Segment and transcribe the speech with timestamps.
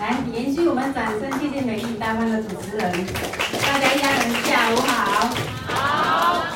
[0.00, 2.92] 来延续我们掌声谢谢美丽大方的主持人，
[3.62, 5.28] 大家一家人下午好。
[5.66, 6.46] 好。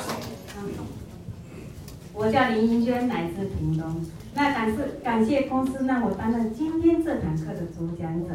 [2.14, 4.06] 我叫林英娟，来自屏东。
[4.34, 8.34] 那感谢感谢公司让我担任今天这堂课的主讲者。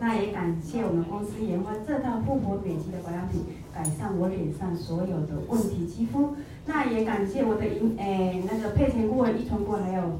[0.00, 6.34] 那也感谢我们公司研发这套复活美肌的保养品，改善我脸上所有的问题肌肤。
[6.66, 10.18] 那也感谢我的营诶那个配钱顾问易传过，还有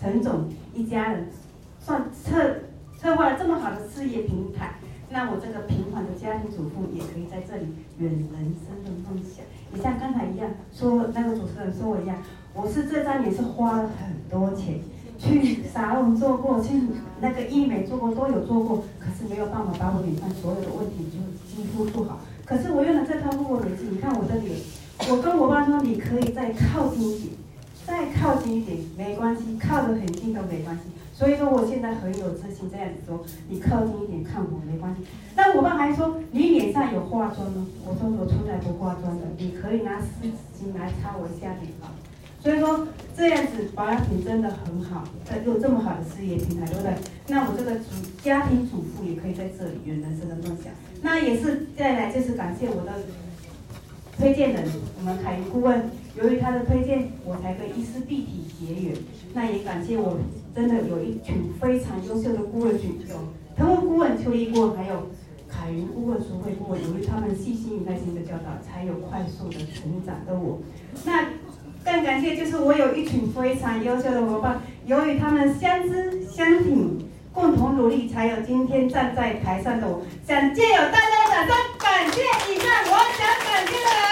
[0.00, 1.28] 陈总一家人，
[1.80, 2.54] 算策
[3.00, 4.74] 策划了这么好的事业平台。
[5.08, 7.66] 那我这个平凡的家庭主妇也可以在这里
[7.98, 9.42] 圆人生的梦想。
[9.74, 12.18] 也像刚才一样说那个主持人说我一样，
[12.52, 14.78] 我是这张脸是花了很多钱。
[15.18, 16.80] 去沙龙做过，去
[17.20, 22.20] 那个医美做过，都有做过，可是没有办法把我脸上所有的问题就肌肤做好。
[22.46, 24.56] 可是我用了这套复活美肌，你看我的脸，
[25.10, 27.34] 我跟我爸说，你可以再靠近一点，
[27.86, 30.84] 再靠近一点，没关系，靠得很近都没关系。
[31.20, 33.20] 所以说我现在很有自信这样子说，
[33.50, 35.02] 你靠近一点看我没关系。
[35.36, 37.66] 但我爸还说，你脸上有化妆吗？
[37.84, 41.92] 我说我从来不化妆的，你可以拿湿纸巾来擦我一下脸啊。
[42.40, 46.94] 所以说这样子保养品真的很好，在做这么好的事业平台，对不对？
[47.28, 47.84] 那我这个主
[48.22, 50.72] 家庭主妇也可以在这里圆人生的梦想。
[51.02, 52.92] 那也是再来就是感谢我的
[54.16, 54.64] 推荐人，
[54.98, 58.96] 我们凯云顾问，由于他的推荐，我才跟伊丝碧媞结缘。
[59.34, 60.18] 那也感谢我
[60.54, 63.16] 真的有一群非常优秀的顾问群，有
[63.56, 65.08] 腾文顾问邱一顾问，还有
[65.48, 70.60] 凯云顾问、苏慧顾问，由于他们细心与耐心的教导，才有快速的成长的我。
[71.04, 71.26] 那。
[71.82, 80.02] 更感谢，就是我有一群非常优秀的伙伴，由于他们相知相挺，共同努力，才有今天站在台上的我。
[80.28, 82.20] 想借由大家的掌声，感谢
[82.52, 84.04] 以上我想感谢的人。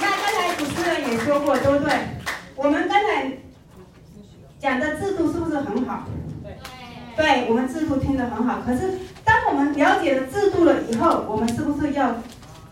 [0.00, 1.92] 那刚才主持人也说过，对不对？
[2.56, 3.30] 我们刚才
[4.62, 6.04] 讲的制度是不是很好？
[6.44, 6.54] 对，
[7.16, 8.60] 对，我们制度听得很好。
[8.64, 8.92] 可是
[9.24, 12.14] 当我们了解了制度了以后，我们是不是要？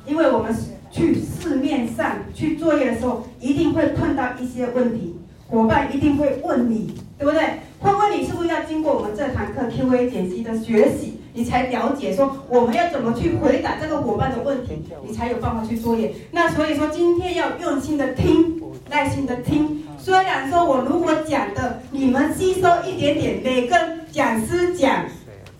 [0.06, 0.54] 因为我们。
[0.92, 5.14] 去市面上去作业的时候，一定会碰到一些问题，
[5.46, 7.60] 伙伴一定会问你，对不对？
[7.78, 16.12] 会问你是不是要经过我们这堂课 Q&A 解析的学习，你才了解说我们要怎么去回答这个伙伴的问题，你才有办法去作业。
[16.32, 19.84] 那所以说今天要用心的听，耐心的听。
[20.02, 23.76] 虽然说我如果讲的你们吸收一点点，每个
[24.10, 25.04] 讲师讲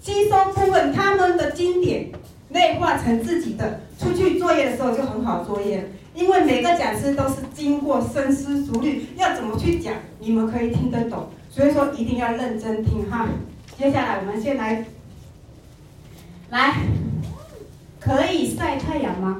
[0.01, 2.11] 吸收部分他们的经典。
[2.53, 13.29] 内化成自己的，出去作业的时候就很好作业，因为每个讲师都是经过深思熟虑，要怎么去讲，你们可以听得懂，所以说一定要认真听哈。
[13.79, 14.85] 接下来我们先来，
[16.51, 16.75] 来，
[18.01, 19.37] 可以晒太阳吗？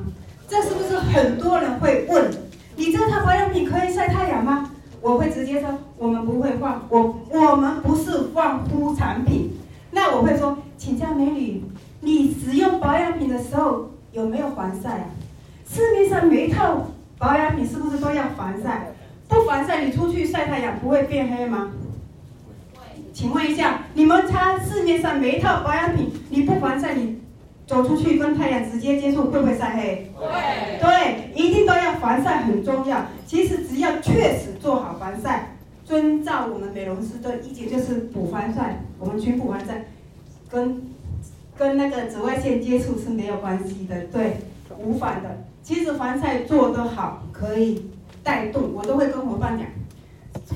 [0.49, 2.31] 这是不是很多人会问？
[2.77, 4.70] 你这套保养品可以晒太阳吗？
[5.01, 9.53] 我会直接说，我们不会放，我我们不是放肤产品。
[9.93, 11.63] 那我会说，请教美女。
[12.03, 15.05] 你使用保养品的时候有没有防晒啊？
[15.69, 16.87] 市面上每一套
[17.19, 18.93] 保养品是不是都要防晒？
[19.29, 21.71] 不防晒，你出去晒太阳不会变黑吗？
[23.13, 27.20] 请问一下，你们擦市面上每一套保养品，你不防晒，你
[27.71, 30.11] 走出去跟太阳直接接触会不会晒黑？
[30.17, 30.27] 会。
[30.81, 33.07] 对，一定都要防晒，很重要。
[33.25, 35.55] 其实只要确实做好防晒，
[35.85, 39.85] 遵照我们美容师的意见，就是补防晒，我们全补防晒，
[40.51, 40.83] 跟。
[41.57, 44.39] 跟那个紫外线接触是没有关系的，对，
[44.79, 45.29] 无妨的。
[45.63, 47.85] 其实防晒做得好，可以
[48.25, 49.67] 带动，我都会跟伙伴讲，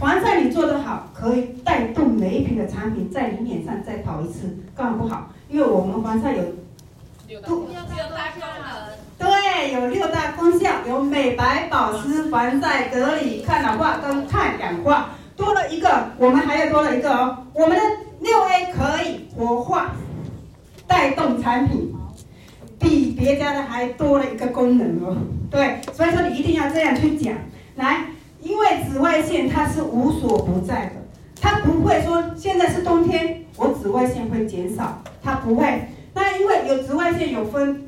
[0.01, 5.31] 防晒你做得好，可以带动每一瓶的产品在你脸上再跑一次，干嘛不好？
[5.51, 6.43] 因为我们防晒有
[7.27, 7.75] 六大功效，
[9.19, 15.11] 对，有六大功效，有美白、保湿、防晒、隔离、抗老化跟抗氧化。
[15.37, 17.83] 多了一个，我们还要多了一个哦，我们的
[18.21, 19.93] 六 A 可以活化。
[20.87, 21.95] 带动产品
[22.79, 25.17] 比别家的还多了一个功能哦，
[25.51, 27.35] 对，所以说你一定要这样去讲。
[27.77, 28.05] 来，
[28.43, 30.93] 因为紫外线它是无所不在的，
[31.41, 35.89] 它不会说现在是冬天，我紫外线会减少，它不会。
[36.15, 37.83] 那因为有紫外线有分，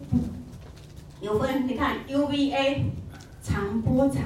[1.20, 2.82] 有分，你看 UVA
[3.42, 4.22] 长波长，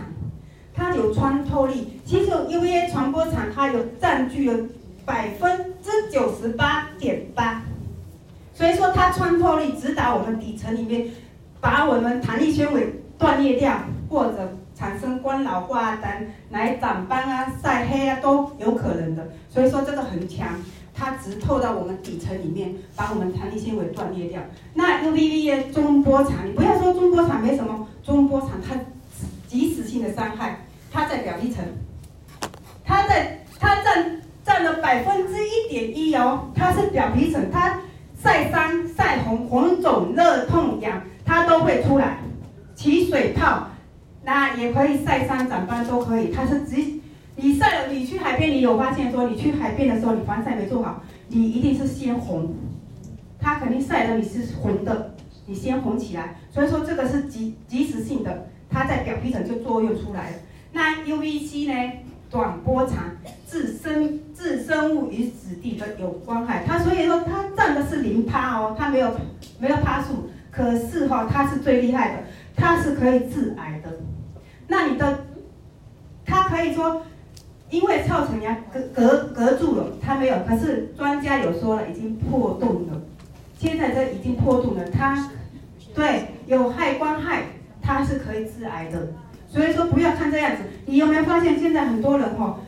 [0.74, 2.00] 它有穿透力。
[2.04, 4.66] 其实 UVA 传波长它有占据了
[5.04, 7.62] 百分之九十八点八。
[8.54, 11.08] 所以说它穿透力直达我们底层里面，
[11.60, 16.10] 把我们弹力纤维断裂掉，或者产生光老化等
[16.50, 19.28] 来长斑啊、晒黑啊都有可能的。
[19.48, 20.48] 所以说这个很强，
[21.00, 24.38] 它直透到我们底层里面，把我们弹力纤维断裂掉。
[24.74, 28.78] 那 UVA 中波长，你不要说中波长没什么，中波长它
[29.48, 31.64] 即时性的伤害，它在表皮层，
[32.84, 37.80] 它在它占占了百分之一点一哦，它是表皮层，它
[38.22, 42.18] 晒伤、晒红、红肿、热痛、痒，它都会出来，
[42.74, 43.68] 起水泡，
[44.22, 46.30] 那也可以晒伤、长斑都可以。
[46.30, 46.76] 它是直，
[47.36, 52.54] 你晒了，你去海边，你有发现说，你去海边的时候，你防晒没做好，你一定是先红，
[53.38, 55.14] 它肯定晒的你是红的，
[55.46, 60.36] 你先红起来，所以说这个是即即时性的，它在表皮层就作用出来了。
[60.72, 61.92] 那 UVC 呢？
[62.30, 63.10] 短波长，
[63.44, 69.12] 致生致生物与死地的有关害，它所以说它占的是零趴哦，它没有
[69.58, 72.22] 没有趴数，可是哈、哦，它是最厉害的，
[72.54, 73.90] 它是可以致癌的。
[74.68, 75.26] 那你的，
[76.24, 77.02] 它可以说，
[77.70, 83.00] 因为造成呀隔隔隔住了，它没有，可是专家有说了，已经破洞了，
[83.58, 85.30] 现在这已经破洞了，它
[85.94, 87.44] 对有害光害，
[87.80, 89.08] 它是可以致癌的。
[89.48, 92.58] 所以说不要看这样子，你有没有发现现在很多人哦，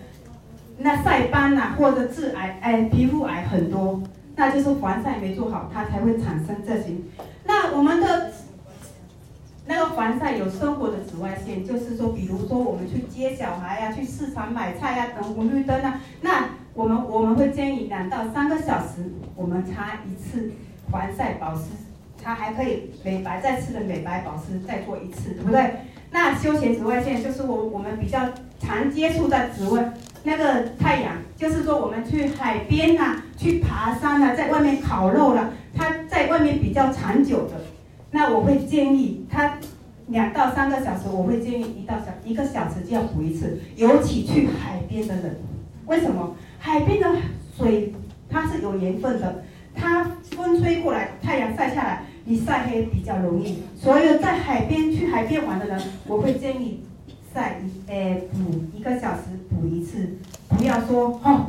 [0.78, 4.02] 那晒斑呐，或者致癌，哎，皮肤癌很多，
[4.34, 6.94] 那就是防晒没做好，它才会产生这些。
[7.44, 8.31] 那我们的
[9.72, 20.52] 那个防晒有生活的紫外线，就是说，比如说我们去接小孩呀、啊，去市场买菜呀、啊，等红绿灯啊，那我们我们会建议两到三个小时我们擦一次
[20.90, 21.70] 防晒保湿，
[22.22, 25.70] 它还可以美白再次的美白保湿再做一次，对不对？
[26.10, 28.20] 那休闲紫外线就是我我们比较
[28.60, 37.54] 常接触的紫外那个太阳，就是说我们去海边呐、啊，去爬山呐、啊，在外面烤肉了，它在外面比较长久的，
[38.12, 39.58] 那我会建议它
[40.06, 45.36] 两到三个小时，我会建议一到小一个小时就要补一次，尤其去海边的人，
[45.86, 46.36] 为什么？
[46.60, 47.08] 海边的
[47.58, 47.92] 水
[48.28, 49.42] 它是有盐分的，
[49.74, 52.04] 它风吹过来，太阳晒下来。
[52.24, 56.84] 你晒黑比较容易，所以在海边去海边玩的人，我会建议
[57.34, 60.08] 晒一诶补一个小时补一次，
[60.48, 61.46] 不要说哦，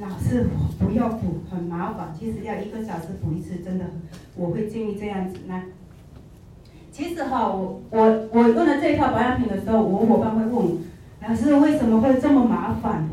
[0.00, 0.48] 老是
[0.80, 3.84] 不要补很麻烦，其实要一个小时补一次，真的
[4.34, 5.62] 我会建议这样子来。
[6.92, 10.78] 其实哈，我我我用了这一套保养品的时候，我伙伴会问，
[11.26, 13.08] 老师为什么会这么麻烦？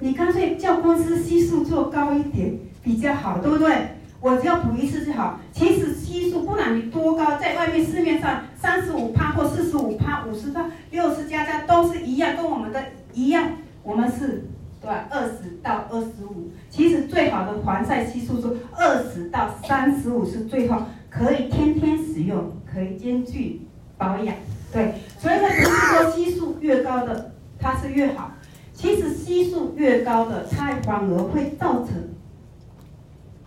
[0.00, 3.88] 你干脆叫公司系数做高一点比较好，对不对？
[4.20, 5.38] 我只要补一次就好。
[5.52, 12.82] 其实系数不管你多高，在外面市面上三十五趴或四十五趴、五十趴、六十加加都是一样，跟我们的
[13.12, 13.50] 一样。
[13.82, 14.44] 我们是
[14.80, 15.06] 对吧？
[15.10, 16.50] 二十到二十五。
[16.70, 23.60] 其实最好的防晒系数是二十到三十五是最好，可以天天使用，可以兼具
[23.98, 24.34] 保养。
[24.72, 28.32] 对，所以呢，不是说系数越高的它是越好，
[28.72, 32.08] 其实系数越高的它反而会造成。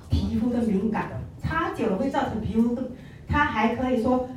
[0.10, 1.10] 皮肤的敏感，
[1.42, 2.84] 擦久了会造成皮肤的，
[3.28, 4.30] 它还可以说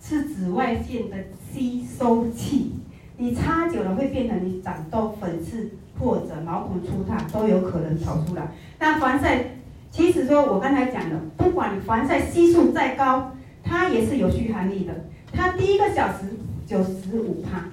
[0.00, 1.16] 是紫外线的
[1.50, 2.74] 吸收器。
[3.18, 8.52] 你擦久了会变成你长痘、粉刺或者毛孔粗大都有可能跑出来。
[8.78, 9.55] 那防晒，
[9.96, 13.32] 其实说我刚才讲的，不管你防晒系数再高，
[13.64, 14.92] 它也是有续航力的。
[15.32, 17.64] 它第一个小时九十五趴，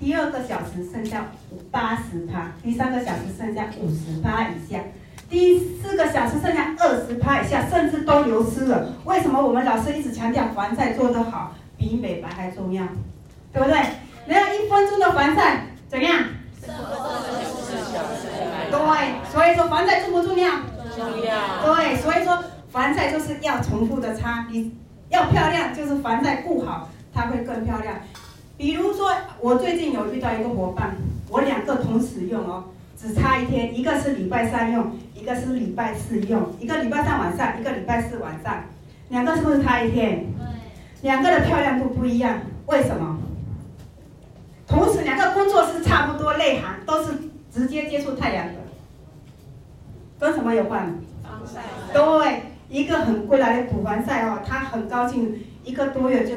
[0.00, 1.30] 第二个小时剩下
[1.70, 4.80] 八十趴，第三个小时剩下五十趴以下。
[5.28, 8.88] 第四个小时剩下二十趴以下，甚至都流失了。
[9.04, 12.84] 为什么我们老师一直强调防晒做得好比美白还重要，
[13.52, 13.76] 对不对？
[14.26, 16.24] 然后一分钟的防晒怎样？
[18.72, 20.50] 对，所以说防晒重不重要？
[21.64, 24.72] 对，所以说防晒就是要重复的擦，你
[25.08, 27.96] 要漂亮就是防晒顾好，它会更漂亮。
[28.56, 30.96] 比如说我最近有遇到一个伙伴，
[31.28, 32.64] 我两个同时用哦。
[33.02, 38.62] 只差一天，一个是礼拜三用，一个是礼拜四用，一个礼拜三晚上，一个礼拜四晚上，
[39.08, 40.26] 两个是不是差一天？
[40.36, 40.46] 对。
[41.00, 43.16] 两个的漂亮度不一样，为什么？
[44.66, 47.14] 同时两个工作是差不多内涵，都是
[47.50, 48.59] 直接接触太阳的，
[50.20, 50.94] 跟什么有关？
[51.22, 51.62] 防晒。
[51.92, 55.34] 对，一个很贵来的补防晒哦，他很高兴，
[55.64, 56.36] 一个多月就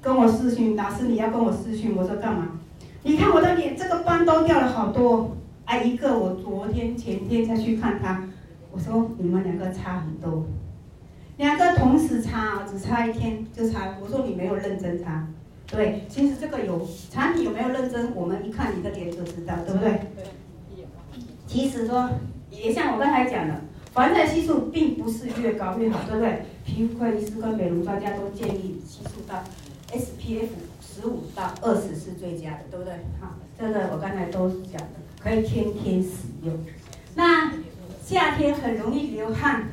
[0.00, 2.48] 跟我视讯，老师你要跟我视讯，我说干嘛？
[3.02, 5.36] 你看我的脸，这个斑都掉了好多。
[5.66, 8.24] 哎，一个我昨天前天才去看他，
[8.70, 10.46] 我说你们两个差很多，
[11.36, 13.94] 两个同时擦，只差一天就擦。
[14.00, 15.26] 我说你没有认真擦，
[15.66, 19.90] 对，其实这个有产品有没有认真，我们一看你的脸就知道，对不对？
[20.14, 20.24] 对。
[21.46, 22.10] 其实说
[22.56, 23.54] 也像我刚才讲的，
[23.92, 26.42] 防晒系数并不是越高越好，对不对？
[26.64, 29.42] 皮肤科医师跟美容专家都建议系数到
[29.92, 30.48] SPF
[30.80, 32.92] 十五到二十是最佳的，对不对？
[33.20, 34.88] 好，这个我刚才都讲的。
[35.22, 36.08] 可以天天使
[36.44, 36.54] 用，
[37.16, 37.50] 那
[38.04, 39.64] 夏天很容易流汗，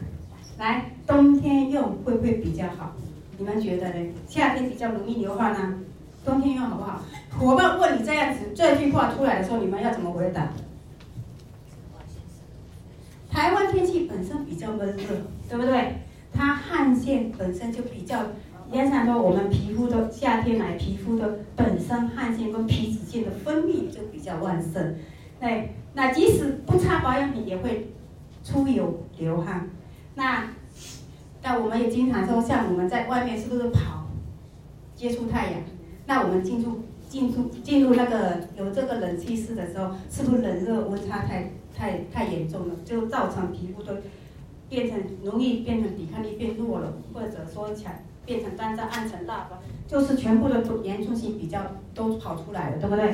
[0.57, 2.91] 来冬天用会不会比较好？
[3.37, 4.13] 你们觉得呢？
[4.27, 5.79] 夏天比较容易流汗呢，
[6.25, 7.01] 冬天用好不好？
[7.37, 10.49] 伙伴问你这样子这句话出来的时候，你们要怎么回答？
[13.33, 15.07] 台湾天气本身比较闷热，
[15.49, 15.95] 对不对？
[16.31, 18.27] 它汗腺本身就比较，
[18.71, 24.95] 通常说我们皮肤的夏天来，皮肤的本身汗腺跟皮脂腺的分泌就比较旺盛。
[25.39, 27.91] 对，那即使不擦保养品也会
[28.43, 29.67] 出油流汗。
[30.13, 30.49] 那
[31.41, 34.05] 但我们也经常说，像我们在外面是不是跑，
[34.95, 35.61] 接触太阳？
[36.05, 43.93] 那我们进入进入进入那个有这个冷气室的时候，是不是冷热温差太太太严重了，就造成皮肤都
[44.69, 47.93] 变成容易变成抵抗力变弱了，或者说强
[48.25, 51.59] 变成干燥、暗沉、大黄，就是全部的严重性比较
[51.93, 53.13] 都跑出来了，对不对？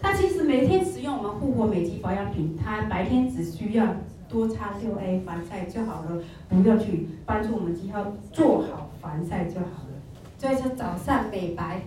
[0.00, 3.86] 它其实每天使用我们护肤美肌保养品，它白天只需要
[4.28, 7.98] 多擦六 A 防晒就好了，不要去帮助我们肌肤
[8.32, 9.90] 做好防晒就好了。
[10.38, 11.82] 所以说早上美白，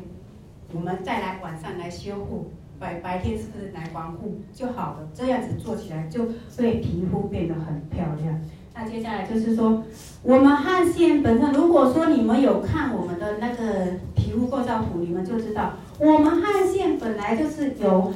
[0.72, 2.52] 我们再来晚上来修护，
[2.84, 5.08] 白白天是不是来防护就好了？
[5.16, 6.26] 这样子做起来就
[6.58, 8.42] 会皮肤变得很漂亮。
[8.76, 9.82] 那接下来就是说，
[10.22, 15.76] 我们汗腺本身，如果说你们有看我们的那个皮肤构造图，你们就知道。
[15.98, 18.12] 我们汗腺本来就是由，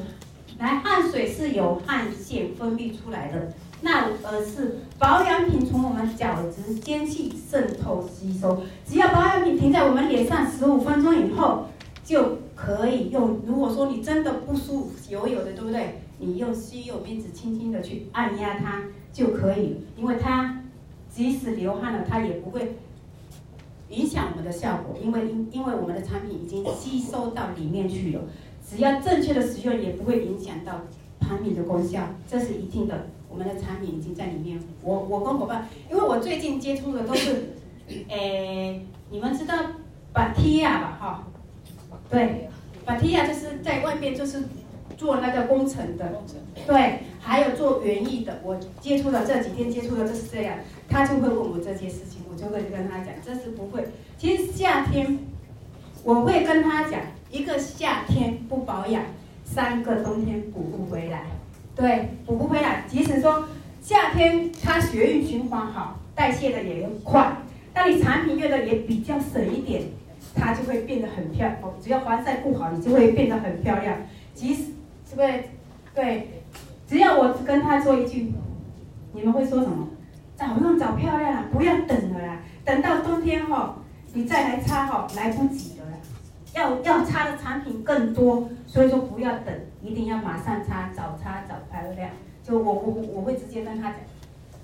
[0.60, 11.68] 来汗水是由汗腺分泌出来的，那而是保养品从我们角质间隙渗透吸收，只要保养品停在我们脸上十五分钟以后，
[12.08, 13.42] 就可以用。
[13.46, 16.00] 如果说你真的不舒服，油油的，对不对？
[16.20, 20.64] 你用吸油面纸轻轻的去按压它就可以，因为它
[21.10, 22.78] 即使流汗了，它也不会。
[23.90, 28.22] 影响我们的效果，因为因因为我们的产品已经吸收到里面去了，
[28.70, 30.82] 只要正确的使用，也不会影响到
[31.22, 33.08] 产品的功效，这是一定的。
[33.30, 34.60] 我们的产品已经在里面。
[34.82, 37.54] 我我跟伙伴，因为我最近接触的都是，
[38.10, 39.56] 诶，你们知道
[40.12, 40.98] 芭提雅吧？
[41.00, 41.28] 哈，
[42.10, 42.50] 对，
[42.86, 44.44] 芭提亚就是在外面就是
[44.98, 46.24] 做那个工程的，
[46.66, 48.40] 对，还有做园艺的。
[48.44, 50.58] 我接触的这几天接触的就是这样，
[50.90, 52.22] 他就会问我这些事情。
[52.30, 53.84] 我就会跟他讲，这是不会。
[54.16, 55.18] 其实夏天，
[56.04, 57.00] 我会跟他讲，
[57.32, 59.02] 一个夏天不保养，
[59.44, 61.26] 三个冬天补不回来。
[61.76, 62.86] 对，补不回来。
[62.88, 63.48] 即使说
[63.82, 67.38] 夏天它血液循环好，代谢的也快，
[67.74, 69.82] 但你产品用的也比较省一点，
[70.38, 71.58] 它就会变得很漂亮。
[71.82, 73.98] 只要防晒不好，你就会变得很漂亮。
[74.34, 74.64] 即使
[75.10, 75.44] 是不是？
[75.96, 76.30] 对，
[76.88, 78.32] 只要我跟他说一句，
[79.14, 79.88] 你们会说什么？
[80.36, 82.40] 早用早漂亮了，不要等了啦！
[82.64, 83.76] 等到冬天哈，
[84.14, 85.98] 你再来擦哦，来不及了啦。
[86.54, 92.12] 要要擦的产品更多，所以说不要等，一定要马上擦，早擦早漂亮。
[92.44, 93.96] 就我我我会直接跟他讲，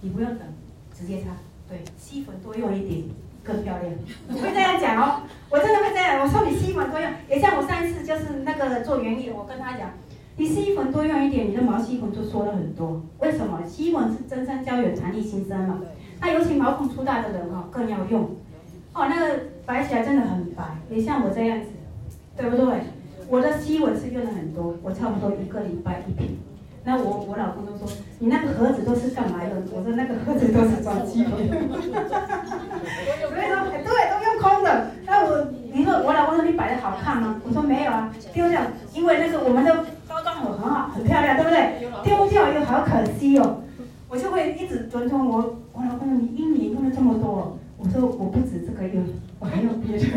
[0.01, 0.47] 你不用等，
[0.93, 1.29] 直接擦。
[1.67, 3.03] 对，吸粉多用一点
[3.43, 3.93] 更漂亮。
[4.29, 6.21] 我会这样讲哦，我真的会这样。
[6.21, 9.91] 我说你吸粉多用，也像我上一次就是那个做园艺的，我跟他讲。
[10.35, 13.01] 你吸粉多用一点，你的毛细孔就缩了很多。
[13.19, 13.61] 为什么？
[13.67, 15.79] 吸粉是增生胶原弹力新生嘛。
[16.19, 18.23] 那尤其毛孔粗大的人哈，更要用。
[18.93, 21.67] 哦，那个白起来真的很白，也像我这样子，
[22.35, 22.65] 对不对？
[23.29, 26.37] 我的吸粉是用了很多，我差不多一个礼拜一瓶。
[26.85, 27.87] 那我我老公都说，
[28.19, 29.51] 你那个盒子都是干嘛用？
[29.71, 31.31] 我说那个盒子都是装吸粉。
[33.23, 34.91] 所以说，对，都用空的。
[35.05, 37.41] 那我你说我老公说你摆的好看吗？
[37.47, 38.61] 我说没有啊，丢掉，
[38.93, 40.57] 因为那个我们的包装盒。
[40.57, 41.89] 很好，很漂亮，对不对？
[42.03, 43.61] 丢掉又好可惜哦，
[44.09, 45.55] 我就会一直尊重我。
[45.71, 49.05] 我老公说，你一年用了这么多，我说我不止这个用，
[49.39, 50.05] 我还用别的。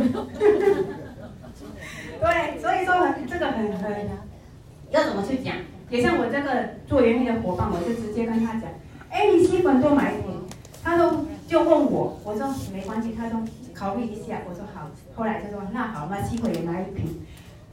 [2.18, 4.08] 对，所以说这个很很，
[4.90, 5.54] 要怎么去讲？
[5.88, 8.62] 也像我这个做园艺的伙伴，我就直接跟他讲，
[9.10, 10.34] 哎，你吸粉多买一点。
[10.82, 13.40] 他说就问我，我说没关系，他说
[13.74, 14.90] 考虑一下，我说好。
[15.14, 17.22] 后来就说那好，那吸粉也买一瓶。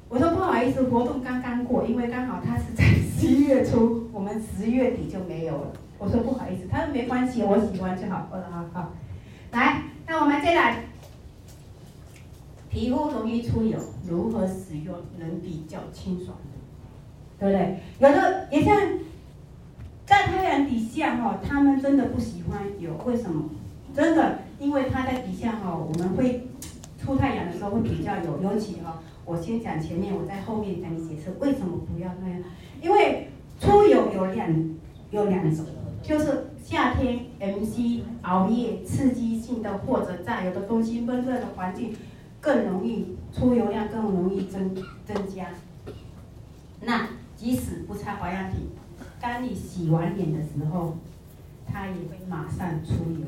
[0.10, 2.84] 我说不好意思，活动刚刚过，因为刚好他是在
[3.17, 5.74] 十一月初，我们十月底就没有了。
[5.98, 8.27] 我说不好意思，他说没关系，我喜欢就好。
[8.32, 8.91] 我说好好，
[9.51, 10.84] 来，那我们再来，
[12.70, 13.77] 皮肤容易出油，
[14.08, 16.38] 如何使用能比较清爽？
[17.40, 17.80] 对不对？
[18.00, 18.75] 有的也像
[20.06, 23.50] 在太阳底下哈，他们真的不喜欢油，为什么？
[23.96, 26.48] 真的，因为它在底下哈，我们会
[27.00, 29.02] 出太阳的时候会比较油，尤其哈。
[29.25, 32.40] 我先讲前面，我在后面跟你解释为什么不要那样。
[32.82, 34.50] 因为出油有两
[35.12, 35.66] 有两种，
[36.02, 41.96] 就是夏天 MC 熬夜刺激性的或者在有的东西闷热的环境，
[42.42, 44.75] 更容易出油量更容易增
[45.06, 45.48] 增加。
[46.82, 47.08] 那
[47.44, 48.70] 即使不擦保养品，
[49.20, 50.96] 当你洗完脸的时候，
[51.70, 53.28] 它也会马上出油，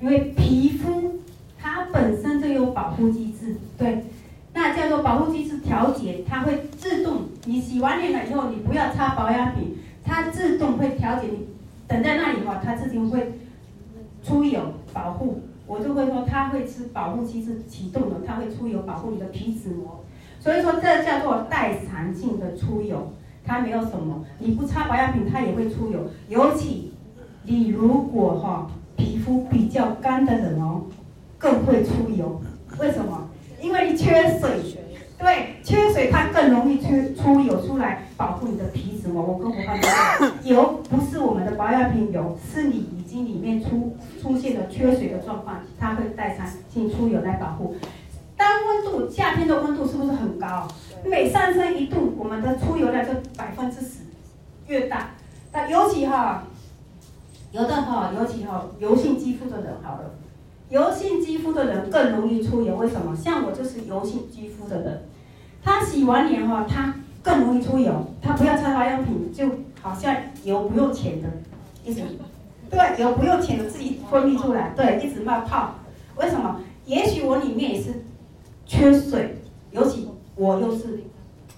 [0.00, 1.18] 因为皮肤
[1.58, 4.04] 它本身就有保护机制，对。
[4.52, 7.22] 那叫做保护机制调节，它会自动。
[7.46, 11.48] 你洗完脸了以后，你不要擦保养品，它自动会调节你
[11.88, 13.40] 等在那里哈，它自己会
[14.22, 15.40] 出油保护。
[15.66, 20.04] 我就会说，它会是保护机制启动的，它会出油保护你的皮脂膜。
[20.40, 23.12] 所以说，这叫做代偿性的出油，
[23.44, 26.00] 它没有什么，你不擦保养品，它也会出油。
[26.28, 26.94] 尤其
[27.44, 28.66] 你如果哈
[28.96, 30.82] 皮肤比较干的人哦，
[31.36, 32.40] 更会出油。
[32.78, 33.28] 为什么？
[33.60, 34.60] 因为你缺水，
[35.18, 39.22] 对，缺水它更容易出出油出来，保护你的皮脂膜。
[39.22, 47.74] 我跟伙伴讲，油不是我们的保养品油，是你已经里面出出现了缺水的状况，它会代偿性出油来保护。
[48.40, 50.66] 当温度夏天的温度是不是很高？
[51.04, 53.98] 每上升一度，我们的出油量就百分之十
[54.66, 55.10] 越大。
[55.52, 56.44] 那尤其哈，
[57.52, 60.12] 有的哈，尤其哈，油性肌肤的人好了。
[60.70, 63.14] 油性肌肤的人更容易出油，为什么？
[63.14, 65.02] 像我就是油性肌肤的人，
[65.62, 67.92] 他洗完脸哈，他更容易出油。
[68.22, 69.44] 他不要擦保养品，就
[69.82, 71.28] 好像油不用钱的，
[71.84, 72.00] 一直
[72.70, 75.74] 对，油不用钱的自己分泌出来，对，一直冒泡。
[76.16, 76.58] 为什么？
[76.86, 78.02] 也许我里面也是
[78.70, 79.34] 缺水，
[79.72, 81.02] 尤其我又是。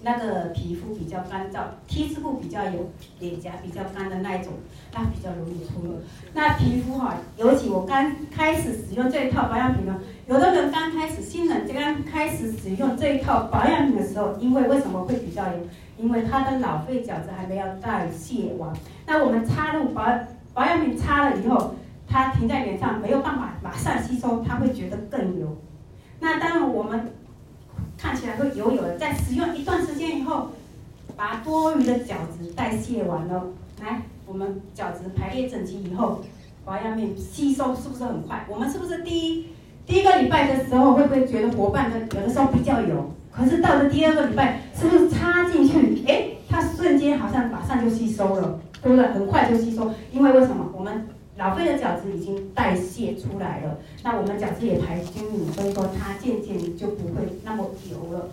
[0.04, 2.90] 那个皮肤比较干燥，T 字部比较油
[3.20, 4.54] 脸颊比较干的那一种，
[4.92, 5.94] 那比较容易出油。
[6.34, 15.60] 那皮肤哈，尤其我刚开始使用这一套保养品呢，有的人刚开始新人刚开始使用这一套保养品的时候，因为为什么会比较油？
[15.96, 18.72] 因为它的老废角质还没有代谢完。
[19.06, 20.04] 那我们插入保
[20.52, 21.76] 保养品擦了以后，
[22.08, 25.56] 它停在脸上没有办法马上吸收，它会觉得更油。
[26.22, 27.10] 那当然我们。
[27.98, 30.48] 看起来会油油的，在使用一段时间以后，
[31.16, 33.44] 把多余的角质代谢完了，
[33.80, 36.20] 来，我们角质排列整齐以后，
[36.64, 38.44] 保养面吸收是不是很快？
[38.48, 39.46] 我们是不是第一
[39.86, 43.08] 第一个礼拜的时候会不会觉得伙伴的有的时候比较油？
[43.30, 49.06] 可是到了第二个礼拜，是不是插进去，哎，它瞬间好像马上就吸收了，对不对？
[49.12, 50.68] 很快就吸收，因为为什么？
[50.74, 51.06] 我们
[51.38, 58.28] 老废的角质已经代谢出来了，那我们角质也排均匀，所以说它渐渐就不会那么油了。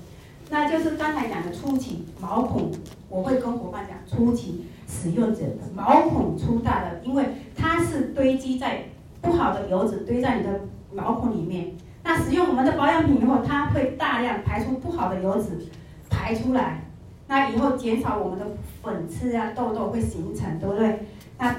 [0.49, 2.71] 那就是刚才讲的初期毛孔，
[3.07, 7.23] 我会跟伙伴讲，初期使用者的毛孔粗大的，因为
[7.55, 8.83] 它是堆积在
[9.21, 10.59] 不好的油脂堆在你的
[10.93, 11.71] 毛孔里面。
[12.03, 15.67] 那使用我们的保养品以后，它会大量排出不好的油脂
[16.09, 16.83] 排出来，
[17.27, 18.45] 那以后减少我们的
[18.83, 20.99] 粉刺啊、痘痘会形成，对不对？
[21.37, 21.55] 那。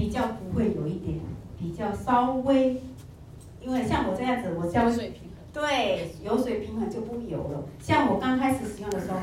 [0.00, 1.20] 比较不会有一点，
[1.58, 2.80] 比较稍微，
[3.60, 7.62] 因为像我这样子，我稍微水平衡，对，油水平衡就不油了。
[7.82, 9.18] 像我刚开始使用的时候，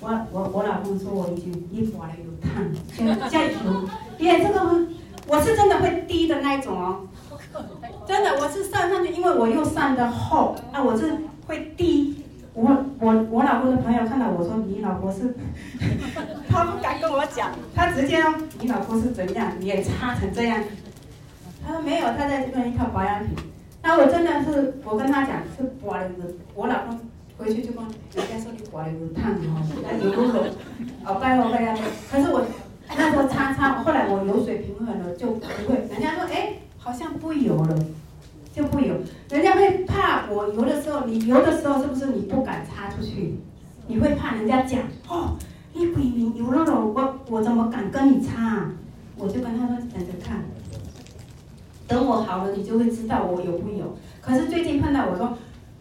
[0.00, 4.86] 我我我老公说我一句，你刮了又烫，现在加油，因为这个
[5.28, 7.06] 我是真的会滴的那一种哦，
[8.08, 12.23] 真的我是上上去，因为我又上的厚，那我是会滴。
[12.54, 15.34] 我我我老公的朋友看到我说，你老婆是，
[16.48, 20.62] 他不敢跟我讲，他直接说，你老婆是怎样，你也擦成这样。
[21.66, 23.30] 他说没有，他在用一套保养品。
[23.82, 27.00] 那我真的是，我跟他讲是刮了一个，我老公
[27.36, 29.60] 回去就跟人家说你刮了一个烫哦，
[30.00, 30.44] 油不油？
[31.04, 31.82] 哦，拜托拜托。
[32.10, 32.46] 可是我
[32.96, 37.76] 那时候擦擦，后来我油水平衡了就不会，人家说哎，好像不油了。
[38.54, 38.94] 就不油，
[39.30, 43.34] 人家会怕我油的时候，你油的时候是不是你不敢擦出去？
[43.88, 45.36] 你会怕人家讲哦，
[45.72, 48.70] 你鬼名油了了，我我怎么敢跟你擦？
[49.16, 50.44] 我就跟他说等着看，
[51.88, 53.96] 等我好了，你就会知道我油不油。
[54.20, 55.36] 可是最近碰到我说，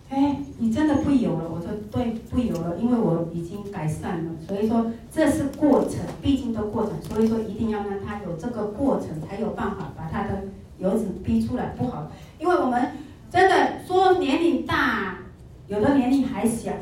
[0.10, 1.48] 哎，你真的不油了？
[1.48, 4.32] 我说对，不油了，因为我已经改善了。
[4.48, 6.94] 所以说这是过程，必经的过程。
[7.04, 10.44] 所以说一定要让他有这个过程，才有办法把他的
[10.80, 12.12] 油脂逼出来，不好。
[12.43, 12.91] 因为我们
[13.32, 15.19] 真的说年龄大，
[15.67, 16.73] 有的年龄还小，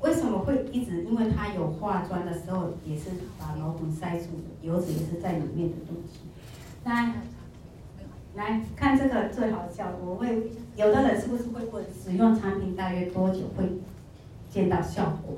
[0.00, 1.04] 为什么会一直？
[1.04, 6.20] 因为他有化妆的时候，也是把毛孔塞住的，油脂也是在里面的东西。
[6.86, 7.12] 来，
[8.36, 13.64] 来看这个最好笑，我会有的人是不是会问，使用产品大约多久会
[14.48, 15.36] 见到效果？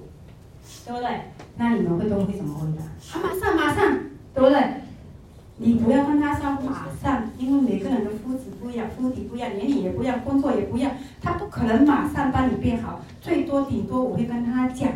[0.86, 1.32] 对不对？
[1.56, 2.84] 那你们会都会怎么回答？
[3.18, 3.98] 啊，马上马上，
[4.32, 4.83] 对不对？
[5.56, 10.90] 你不要跟他说马上，因为每个人的肤质不一样，肤底不一样，年龄也不一样，工作也不一样，
[11.22, 13.00] 他不可能马上帮你变好。
[13.20, 14.90] 最多顶多我会跟他讲，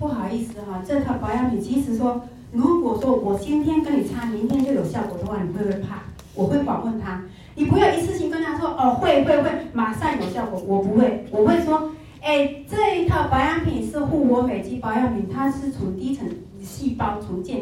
[0.00, 6.02] 不好意思哈，这套保养品其实说，如果说我今天跟你擦，明天就有效果的话，你会不会怕？
[6.34, 7.22] 我会反问他，
[7.54, 16.26] 你不要一次性跟他说哦，会会会，马上有效果，我不会，我会说，哎，这一套保养品是护我美肌保养品，它是从低层
[16.60, 17.60] 细胞重建。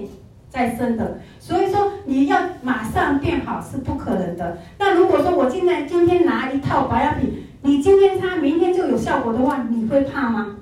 [0.51, 4.59] 再生的，所以说你要马上变好是不可能的。
[4.79, 10.57] 那如果说我现在今天拿一套保养品，你今天擦，明天就有效果的话，你会怕吗？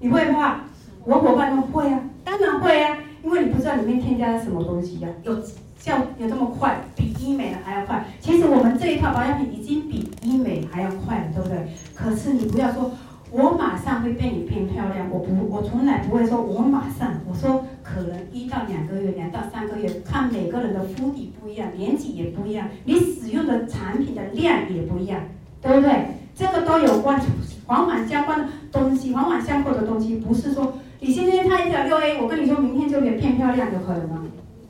[0.00, 0.60] 你会怕？
[1.04, 5.16] 我伙伴说会啊，当然会啊，因为你不知道里面添加了什么东西呀、啊。
[5.22, 5.40] 有
[5.78, 8.04] 效有这么快，比医美的还要快。
[8.20, 11.68] 其实我们这一套保养品已经比医美还要快了，对不对？
[11.94, 12.90] 可是你不要说，
[13.30, 25.20] 我马上会变你变漂亮，我不，我从来不会说我马上，我说可能一到两个月，两到三个月，看每个人的肤底不一样，年纪也不一样，你使用的产品的量也不一样，
[25.60, 26.06] 对不对？
[26.34, 27.20] 这个都有关，
[27.66, 34.22] 环环相关的东西，环环相扣的东西，不是说你今天擦一条六 A，我跟你说明天就变变漂亮，有可能吗？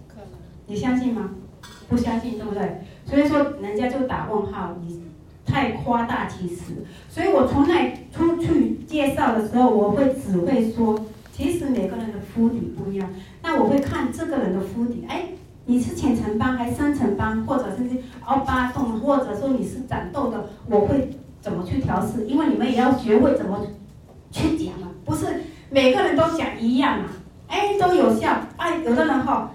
[0.09, 0.27] 可能。
[0.67, 1.31] 你相信吗？
[1.89, 2.81] 不相信，对不对？
[3.05, 5.03] 所以说人家就打问号，你
[5.47, 6.75] 太夸大其词。
[7.09, 10.99] 所以我从来出去介绍的时候，我会只会说，
[11.33, 13.09] 其实每个人的肤底不一样，
[13.43, 15.27] 那我会看这个人的肤底，哎，
[15.65, 17.85] 你是浅层斑还是深层斑，或者是
[18.25, 21.11] 凹疤洞，或者说你是长痘的，我会。
[21.39, 22.27] 怎么去调试？
[22.27, 23.65] 因为你们也要学会怎么
[24.33, 27.05] 去讲嘛，不是每个人都讲一样嘛。
[27.47, 28.37] 哎，都有效。
[28.57, 29.53] 哎，有的人哈，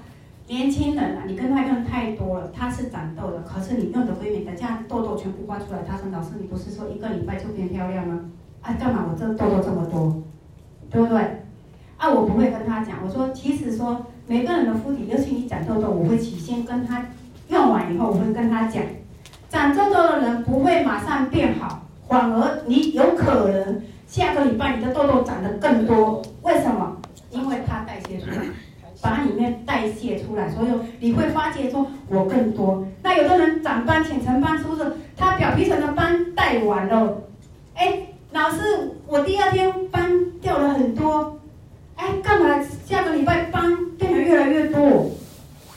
[0.52, 5.80] 年轻人啊，你跟他用太多了，他是长痘的，可是你用的会免，等下痘痘全部刮出来。
[5.88, 8.20] 他说：“老师，你不是说一个礼拜就变漂亮吗？
[8.60, 10.22] 啊，干嘛我这痘痘这么多？
[10.90, 11.22] 对不对？
[11.96, 12.98] 啊，我不会跟他讲。
[13.02, 17.06] 我说，其实说每个人的肤底，尤其你长痘痘，我会起先跟他
[17.48, 18.84] 用完以后，我会跟他讲。”
[19.48, 26.22] 长痘痘的人不会马上变好，反而你有可能下个礼拜你的痘痘长得更多。
[26.42, 26.98] 为什么？
[27.30, 28.44] 因为它代谢出来，
[29.02, 30.68] 把里面代谢出来，所以
[31.00, 32.86] 你会发觉说我更多。
[33.02, 37.24] 那有的人长斑、浅层斑，是不是他表皮层的斑带完了？
[37.76, 41.40] 哎，老师，我第二天斑掉了很多，
[41.96, 45.10] 哎，干嘛下个礼拜斑变得越来越多？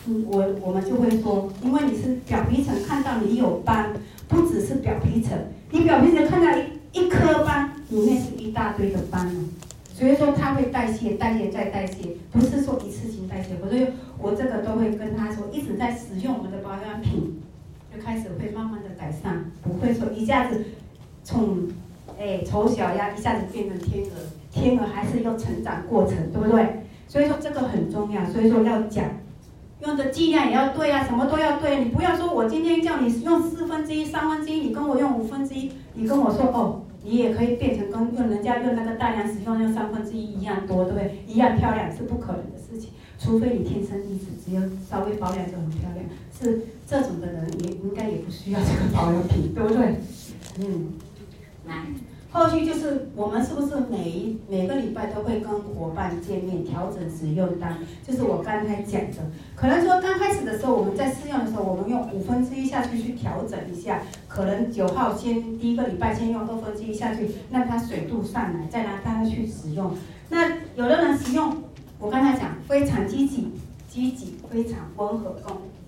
[0.06, 3.90] 嗯，我我们就会说，因为你是表皮层看到你有斑，
[4.28, 5.38] 不只是表皮层，
[5.70, 6.64] 你表皮层看到一
[7.00, 9.40] 一颗斑，里面是一大堆的斑呢，
[9.94, 13.56] 所以说它会代谢，代谢再代谢，不是说一次性代谢。
[13.60, 13.86] 所以
[14.18, 17.40] 我这个都会跟他说，一直在使用我们的保养品，
[17.94, 20.64] 就开始会慢慢的改善，不会说一下子
[21.22, 21.68] 从
[22.18, 24.10] 哎丑小鸭一下子变成天鹅，
[24.50, 26.66] 天鹅还是有成长过程，对不对？
[27.06, 29.04] 所以说这个很重要，所以说要讲。
[29.80, 31.84] 用的剂量也要对啊，什么都要对。
[31.84, 41.18] 你不要说我今天叫你用四分之一、三分之一，你跟我用五分之一，你跟我说哦，你也可以变成跟用人家用那个大量使用用三分之一一样多，对不对？
[41.28, 46.04] 一样漂亮是不可能的事情，除非你天生丽质，只要稍微保养就很漂亮。
[46.36, 49.94] 是这种的人也应该也不需要这个保养品，对不对？
[50.58, 50.94] 嗯，
[51.68, 51.84] 来。
[52.34, 57.78] 后续就是我们是不是每一每个礼拜都会跟伙伴见面调整使用单？
[58.04, 59.18] 就是我刚才讲的，
[59.54, 69.92] 可能说刚开始的时候我们在试用的时候，我们用五分之一下去去调整一下，可能九号先第一个礼拜先用二分之一下去，让它水度上来，再让它去使用。
[70.28, 71.56] 那有的人使用，
[72.00, 73.52] 我刚才讲非常积极，
[73.88, 75.36] 积极非常温和，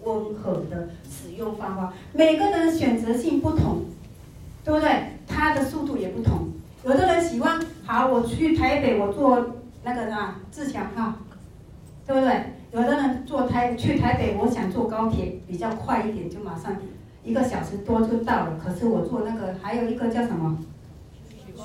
[0.05, 3.83] 温温和的使用方法，每个人选择性不同，
[4.63, 5.16] 对不对？
[5.27, 6.49] 它的速度也不同，
[6.85, 11.15] 有的人喜欢，好，我去台北，我坐那个什么自强号，
[12.07, 12.53] 对不对？
[12.73, 16.77] 有的人坐台去台北，我想坐高铁比较快一点，就马上
[17.25, 18.59] 一个小时多就到了。
[18.63, 20.59] 可是我坐那个还有一个叫什么？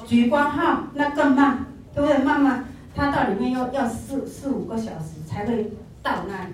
[0.07, 2.17] 莒光号，那更慢，对不对？
[2.19, 5.71] 慢慢，它到里面要要四四五个小时才会
[6.01, 6.53] 到那里，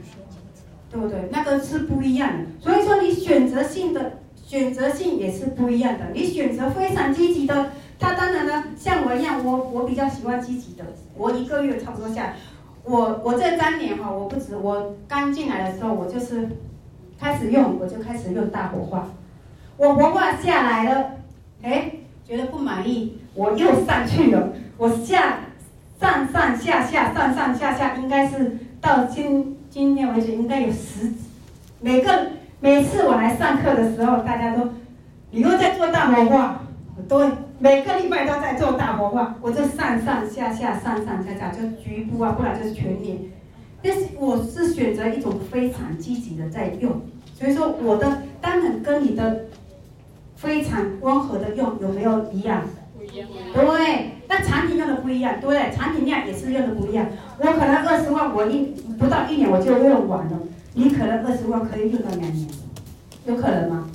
[0.91, 1.29] 对不对？
[1.31, 2.45] 那个是不一样的。
[2.59, 4.19] 所以说你选择性的。
[4.47, 6.05] 选择性也是不一样的。
[6.13, 10.85] 你选择非常积极的，他当然呢，像我一样，我我比较喜欢积极的。
[11.17, 12.33] 我一个月差不多下，
[12.85, 16.47] 我我这三年哈，我不止，我刚进来的时候，我就是
[17.19, 19.09] 开始用，我就开始用大活化。
[19.75, 21.11] 我活化下来了，
[21.61, 21.91] 哎，
[22.25, 24.53] 觉得不满意，我又上去了。
[24.77, 25.39] 我下
[25.99, 31.11] 上上下下上上下下，应该是到今今天为止，应该有十
[31.81, 32.27] 每个。
[32.59, 34.67] 每次我来上课的时候，大家都，
[35.29, 36.61] 你又在做大活化，
[37.07, 43.17] 对，每个礼拜都在做大活化，我就上上下下上上下下，就局部啊，不然就是全脸。
[43.83, 46.99] 但是我是选择一种非常积极的在用，
[47.35, 49.45] 所以说我的当然跟你的
[50.35, 52.63] 非常温和的用有没有一样？
[52.97, 53.27] 不一样。
[53.53, 57.05] 对，那产品用的不一样，对，产品量也是用的不一样。
[57.37, 60.39] 我可能二十万，我一不到一年我就用完了。
[60.77, 62.47] 你可能二十万可以用到两年，
[63.25, 63.89] 有可能吗？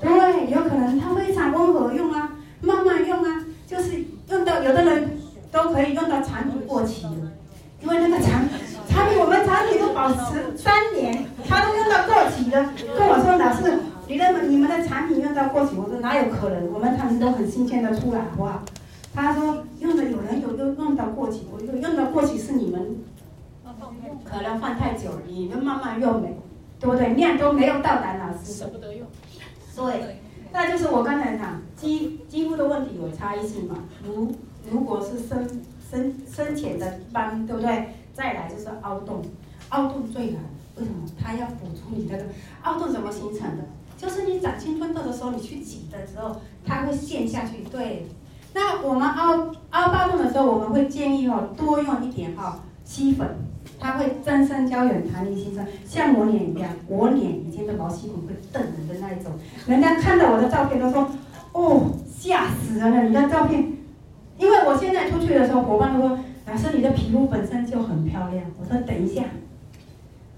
[0.00, 0.98] 对，有可能。
[0.98, 2.32] 它非常温和用啊，
[2.62, 5.10] 慢慢用啊，就是用到有的人
[5.52, 7.12] 都可以用到产品过期了，
[7.82, 8.48] 因为那个产
[8.88, 12.72] 产品我们产品都保持三年，他都用到过期了。
[12.96, 16.72] 跟我说老师，你的你们的产品用到过期，我说哪有可能？
[16.72, 18.62] 我们产品都很新鲜的出来，好不好？
[19.14, 22.96] 他说用的有人有用用到过期，我说用到过期是你们。
[24.24, 26.36] 可能放太久，你们慢慢用没？
[26.78, 27.14] 对不对？
[27.14, 29.06] 量都没有到达老师，舍不得用。
[29.76, 30.20] 对，
[30.52, 33.76] 那就是我刚才讲肌肌肤的问题有差异性嘛？
[34.04, 34.34] 如
[34.70, 37.88] 如果是深深深浅的斑，对不对？
[38.14, 39.22] 再来就是凹洞，
[39.70, 40.42] 凹洞最难，
[40.76, 41.06] 为什么？
[41.22, 42.24] 它要补充你那个
[42.62, 43.64] 凹洞怎么形成的？
[43.96, 47.62] 就是你长青春痘的时候，你去挤的时候，它会陷下去。
[47.70, 48.06] 对，
[48.54, 52.58] 那我们凹凹疤洞的时候，我们会建议哦，多用一点哈
[52.90, 53.24] 吸粉，
[53.78, 59.30] 它会增生胶原，弹力新生，像我脸一样，我脸以前的毛细孔会瞪人的那一种，
[59.68, 61.08] 人家看到我的照片都说，
[61.52, 63.72] 哦，吓死人了，你的照片，
[64.38, 69.22] 因为我现在出去的时候，伙伴都说，老师你的皮肤本身就很漂亮，我说等一下，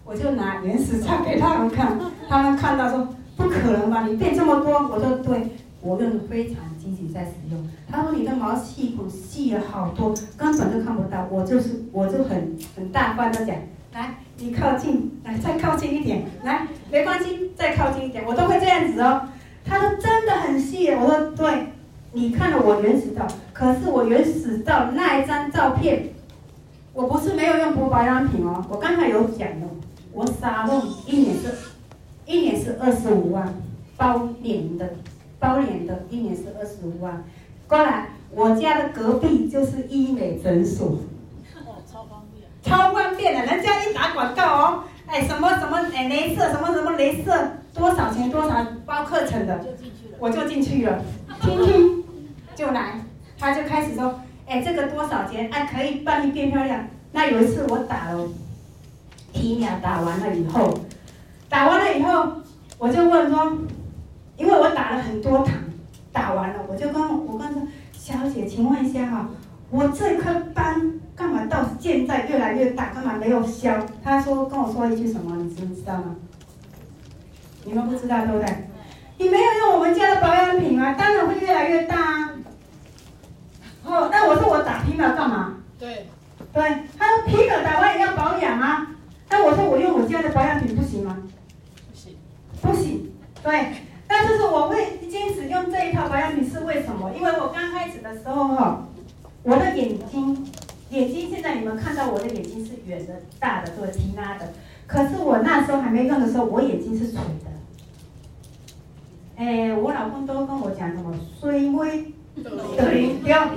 [0.05, 3.09] 我就拿原始照给他们看，他们看到说。
[3.35, 4.07] 不可能吧？
[4.07, 5.49] 你变这么多，我说对，
[5.81, 7.69] 我用的非常积极在使用。
[7.89, 11.29] 他说你的毛细孔细了好多，根本就看不到。
[11.31, 13.55] 我就是，我就很很大方的讲，
[13.95, 19.29] 来，你靠近，来再靠近一点，来，没关系，再靠近一点，我都会这样子哦。
[19.65, 21.69] 他说真的很细，我说对，
[22.13, 26.09] 你看了我原始照，可是我原始照那一张照片，
[26.93, 29.67] 我不是没有用过保养品哦，我刚才有讲的，
[30.13, 31.71] 我沙龙一年是。
[32.25, 33.53] 一年是二十五万，
[33.97, 34.89] 包脸的，
[35.43, 37.25] 包年的，一年是二十五万。
[37.67, 40.87] 过来，我家的隔壁就是医美诊所，
[41.67, 51.03] 哦，超方便，超方便的，人家一打广告哦，哎，什么什么哎，镭射什么什么镭射，多少钱多少包课程的，就进去了，我就进去了，
[51.41, 52.05] 听 听
[52.55, 53.01] 就来，
[53.37, 55.51] 他就开始说，哎，这个多少钱？
[55.51, 56.87] 哎，可以帮你变漂亮。
[57.11, 58.29] 那有一次我打了，
[59.33, 60.79] 皮秒打完了以后。
[61.49, 62.33] 打完了以后，
[62.79, 63.59] 我就问说，
[64.43, 65.55] 因为我打了很多糖，
[66.11, 69.29] 打完了，我就跟我跟说，小姐，请问一下哈，
[69.71, 73.87] 我这颗斑干嘛到现在越来越大，干嘛没有消？
[74.03, 76.17] 她说跟我说一句什么，你知不知道吗？
[77.65, 78.69] 你们不知道对不对？
[79.19, 82.31] 你没有用我们家的保养品啊，当然会越来越大啊。
[83.85, 85.55] 哦，那我说我打皮秒干嘛？
[85.79, 86.09] 对，
[86.53, 86.63] 对，
[86.99, 88.89] 他说皮秒打完也要保养啊。
[89.31, 91.17] 那我说我用我家的保养品不行吗？
[92.61, 93.73] 不行，对，
[94.15, 97.11] 但是我会坚持用这一套保养品是为什么？
[97.17, 98.87] 因为我刚开始的时候哈，
[99.43, 100.47] 我的眼睛，
[100.91, 104.53] 眼睛现在你们看到我的眼睛是圆的、大的，做提拉的，
[104.87, 107.51] 可是我那时候还没用的时候，我眼睛是垂的。
[109.37, 112.13] 哎，我老公都跟我讲什么水微
[112.77, 113.49] 的零标，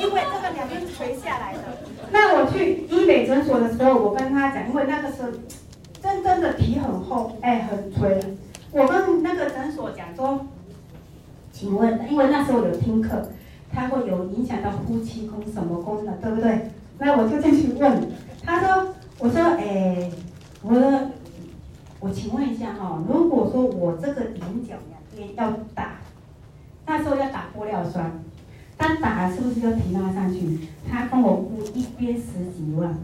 [0.00, 1.60] 因为这个两边垂下来的。
[2.10, 5.28] 那我去医美诊所的时候，我跟他讲，因为那个时候。
[6.02, 8.20] 真正的皮很厚，哎，很垂。
[8.72, 10.46] 我跟那个诊所讲说，
[11.52, 13.28] 请问，因为那时候有听课，
[13.70, 16.70] 它会有影响到夫妻宫什么宫的，对不对？
[16.98, 18.08] 那我就进去问，
[18.42, 20.10] 他说，我说，哎，
[20.62, 21.00] 我说，
[22.00, 25.98] 我请问一下哈，如果说我这个眼角两边要打，
[26.86, 28.10] 那时候要打玻尿酸，
[28.78, 30.60] 但打了是不是要提拉上去？
[30.90, 32.22] 他跟我估一边十
[32.56, 32.96] 几万，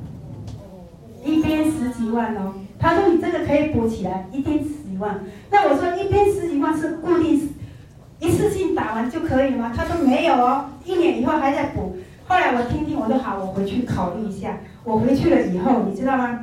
[1.22, 2.54] 一边十几万哦。
[2.78, 7.54] 他说：“你这个可以补起来，一边十万。”那我说：“一边十几万是固定
[8.20, 11.96] 一次性打完就可以吗？”他说：“没有哦，一年以后还在补。”
[12.28, 16.40] 后来我听听，我说：“好，我回去考虑一下。”我回去了以后，你知道吗？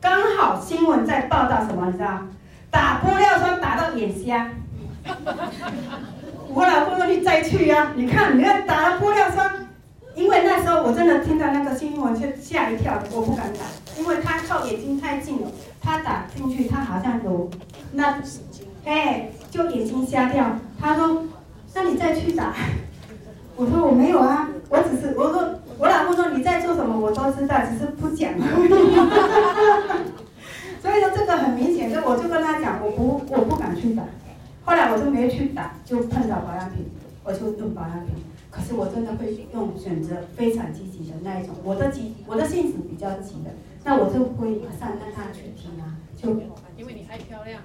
[0.00, 1.86] 刚好新闻在报道什么？
[1.86, 2.20] 你知道？
[2.70, 4.48] 打玻尿酸打到眼瞎。
[6.52, 7.92] 我老公说：“你再去呀、啊！
[7.96, 9.68] 你看，你要打了玻尿酸。”
[10.16, 13.60] 因为那时候我真的听到那个新闻，就吓一跳，我不敢打，
[13.96, 15.48] 因为他靠眼睛太近了，
[15.80, 17.48] 他打进去，他好像有
[17.92, 18.22] 那，
[18.84, 20.56] 哎，就眼睛瞎掉。
[20.80, 21.24] 他说
[21.74, 22.54] ：“那你再去打。”
[23.56, 28.32] 我说：“我没有啊，我只是我说我老公说你在做什么，我都知道，只是不讲。
[30.80, 34.02] ”所以说这个很明显，就我就跟他讲，我不我不敢去打。
[34.64, 36.86] 后来我就没去打，就碰到保养品，
[37.24, 38.14] 我就用保养品。
[38.50, 43.50] 可是我真的会用选择非常积极的那一种，我的急，我的性子比较急的，
[43.84, 46.30] 那我就会马上让他去听啊，就
[47.10, 47.60] 爱漂亮，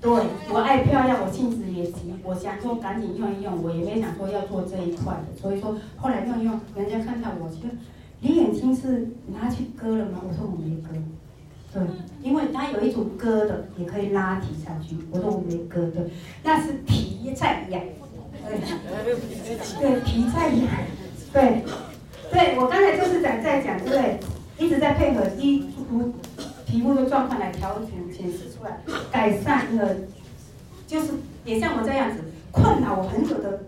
[0.00, 0.10] 对，
[0.52, 7.68] 我爱漂亮，我性子也急，我想说赶紧用一用，我也没想说要做这一块的，所以说后来用一用，人家看到我就，
[8.18, 10.20] 你眼睛是拿去割了吗？
[10.28, 10.88] 我说我没割，
[11.72, 11.82] 对，
[12.20, 16.10] 因为它有一种割的也可以拉提上去，我说我没割的，
[16.42, 17.80] 那是皮在痒。
[18.44, 18.58] 对，
[19.80, 20.68] 对皮在痒，
[21.32, 21.62] 对，
[22.32, 24.18] 对我刚才就是在在讲，对？
[24.56, 26.12] 一直在配合衣肤
[26.74, 28.80] 皮肤的状况来调整显示出来，
[29.12, 29.94] 改善了，
[30.88, 31.12] 就是
[31.44, 32.18] 也像我这样子
[32.50, 33.66] 困扰我很久的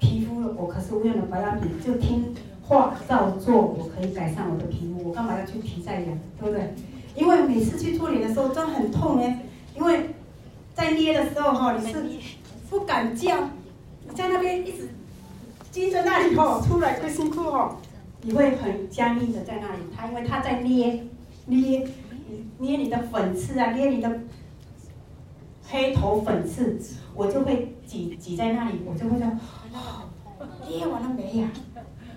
[0.00, 6.74] 皮肤了，我可是用了保养品，就听话照做，我可以改善我的皮肤，我干嘛要去皮在痒，对不对？
[7.14, 9.44] 因为每次去做脸的时候真的很痛哎。
[9.76, 10.10] 因为
[10.74, 12.02] 在捏的时候哈，你是
[12.68, 13.38] 不敢叫，
[14.08, 14.88] 你在那边一直
[15.70, 17.76] 盯着那里吼，出来会辛苦吼，
[18.22, 19.82] 你会很僵硬的在那里。
[19.96, 21.04] 他因为他在捏
[21.46, 21.86] 捏
[22.58, 24.10] 捏你的粉刺啊，捏你的
[25.68, 26.78] 黑头粉刺，
[27.14, 29.26] 我就会挤挤在那里，我就会说，
[30.68, 31.48] 捏完了没呀？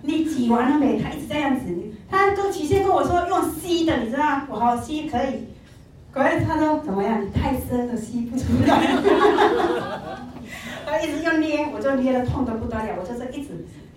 [0.03, 0.99] 你挤完了没？
[0.99, 1.65] 他一直这样子，
[2.09, 4.47] 他都起先跟我说用吸的，你知道吗？
[4.49, 5.45] 我好吸可以，
[6.11, 7.23] 可是他说怎么样？
[7.23, 8.81] 你太深了，吸不出来。
[10.85, 13.49] 他一直用捏，我就捏的痛得不得了，我就是一直，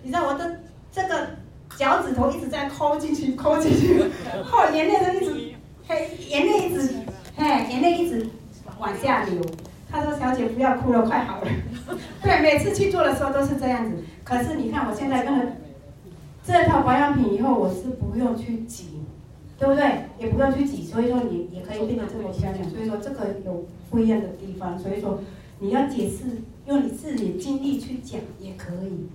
[0.03, 0.59] 你知道我的
[0.91, 1.27] 这个
[1.75, 4.03] 脚趾头一直在抠进去，抠进去，
[4.45, 5.54] 后 眼泪都一直，
[5.87, 6.93] 嘿，眼泪一直，
[7.35, 8.27] 嘿，眼泪一直
[8.79, 9.41] 往下流。
[9.89, 11.47] 他说：“小姐不要哭了，快好了。
[12.21, 14.03] ”对，每次去做的时候都是这样子。
[14.23, 15.45] 可是你看我现在用了。
[16.43, 19.01] 这套保养品以后，我是不用去挤，
[19.57, 19.83] 对不对？
[20.19, 22.69] 也不用去挤，所以说你也可以变得这么漂亮。
[22.69, 25.19] 所以说这个有不一样的地方，所以说
[25.59, 29.07] 你要解释，用你自己的经历去讲也可以。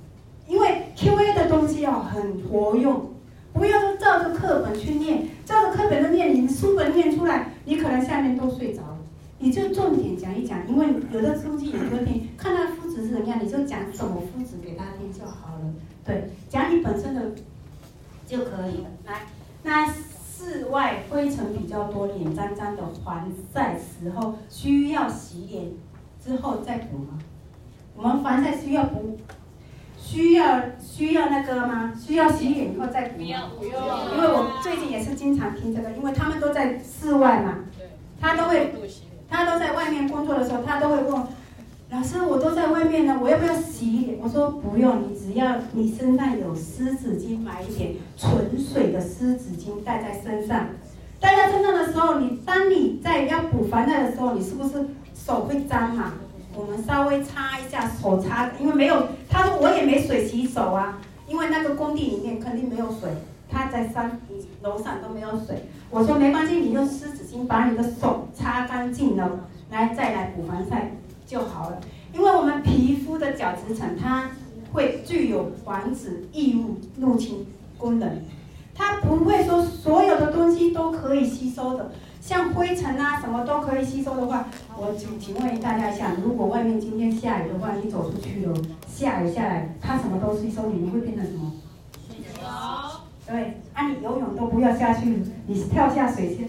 [0.48, 3.10] 因为 QA 的东西要很活用，
[3.52, 8.96] 不要说照着课本去念，照着课本的念，你书本念出来，你可能下面都睡着了。
[9.38, 15.72] 你就重点讲一讲，因为有的东西你会听，看他肤质是怎么样，你就讲什么肤质给他听就好了。
[16.04, 17.22] 对，讲你本身的
[18.26, 18.90] 就可以了。
[19.06, 19.22] 来，
[19.62, 25.72] 那室外灰尘比较多、脸脏脏的，防晒时候需要洗脸
[26.22, 27.18] 之后再补吗？
[27.96, 29.18] 我们防晒需要补，
[30.10, 31.92] 需要需要那个吗？
[31.96, 33.24] 需要洗脸以后再补吗？
[33.24, 33.74] 不要，不用。
[34.16, 37.58] 因为我最近也是经常听这个，因为他们都在室外嘛，
[38.20, 38.74] 他都会，
[39.28, 41.22] 他都在外面工作的时候，他都会问。
[41.92, 44.18] 老师，我都在外面呢，我要不要洗脸？
[44.20, 50.66] 我说不用，你只要你身上有湿纸巾，买一点纯水的湿纸巾带在身上。
[51.20, 56.14] 带在身上的时候，你当你在要补防晒的时候，你是不是手会脏嘛？
[56.54, 63.10] 我们稍微擦一下手擦，因为没有，他说我也没水洗手啊，因为那个工地里面肯定没有水，
[63.48, 64.20] 他在三
[64.62, 65.68] 楼上都没有水。
[65.90, 70.92] 我说没关系，你用湿纸巾把你的手擦干净了，来再来补防晒。
[71.26, 71.80] 就好了，
[72.12, 74.30] 因为我们皮肤的角质层，它
[74.72, 77.46] 会具有防止异物入侵
[77.78, 78.10] 功能，
[78.74, 88.54] 它不会说所有的东西都可以吸收的，像灰尘啊什么都可以吸收的话，我请请问大家一下，如果外面今天下雨的话，你走出去了，
[88.86, 91.50] 下雨下来，它什么都吸收你，们会变成什么？
[93.26, 96.48] 对，啊你游泳都不要下去，你跳下水去，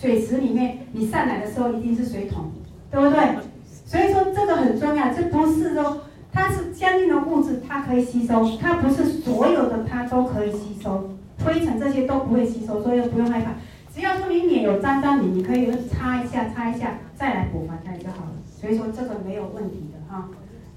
[0.00, 2.50] 水池里面，你上来的时候一定是水桶，
[2.90, 3.36] 对不对？
[3.84, 5.98] 所以说这个很重要，这不是说
[6.32, 11.10] 它是相应的物质，它可以吸收，它不是所有的它都可以吸收，
[11.44, 13.52] 灰尘这些都不会吸收，所以不用害怕。
[13.94, 18.32] 只要说你脸有脏脏，你你可以擦一下，擦一下，再来补防晒就好了。
[18.60, 20.28] 所以说这个没有问题的哈。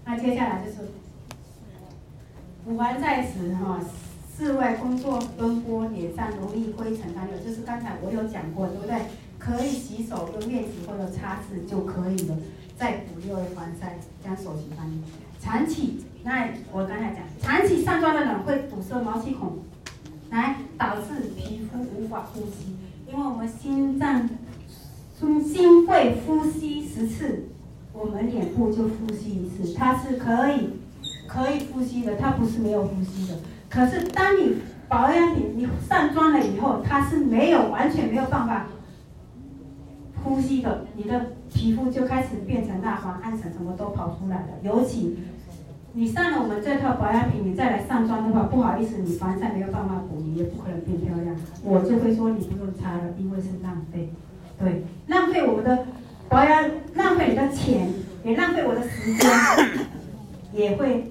[0.05, 0.77] 那接下来就是
[2.63, 3.79] 补防晒时哈，
[4.37, 8.95] 室外工作奔波，脸上容易灰尘还有就是刚才我有讲过，对不对？
[9.39, 12.37] 可以洗手用面纸或者擦拭就可以了。
[12.77, 15.03] 再补六 A 防晒，将手洗干净。
[15.39, 19.57] 长期，那我刚才讲，长期上妆的人会堵塞毛细孔，
[20.29, 22.76] 来导致皮肤无法呼吸。
[23.07, 24.29] 因为我们心脏，
[25.43, 27.45] 心肺呼吸十次，
[27.93, 30.69] 我们脸部就呼吸一次，它是可以
[31.27, 33.35] 可以呼吸的，它不是没有呼吸的。
[33.69, 38.67] 可是当你保养品你上妆了以后，它是没有完全没有办法
[40.23, 41.33] 呼吸的，你的。
[41.49, 44.47] 皮肤就开始变成蜡黄、暗沉，什么都跑出来了。
[44.61, 45.17] 尤其
[45.97, 51.35] 你上了我们这套保养品，你再来上妆的话，不好意思，你防晒没有办法补，你也不可能变漂亮。
[51.63, 54.07] 我就会说你不用擦了，因为是浪费，
[54.59, 55.85] 对，浪费我们的
[56.29, 57.91] 保养，浪费你的钱，
[58.23, 59.31] 也浪费我的时间，
[60.53, 61.09] 也会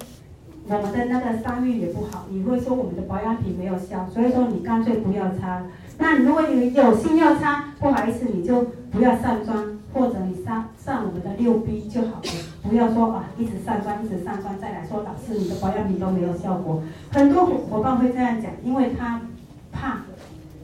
[0.69, 2.27] 我们的那个商誉也不好。
[2.31, 5.65] 你会说我们的保养品没有效，所以说你干脆不要擦。
[5.99, 9.75] 那如果你有心要擦，不好意思，你就不要上妆。
[9.93, 12.23] 或者你上上我们的六 B 就好了，
[12.69, 16.83] 不要说啊一直上妆一直上妆，再来说老师你的保养品都没有效果。
[17.13, 19.21] 很多伙伴会这样讲，因为他
[19.73, 20.03] 怕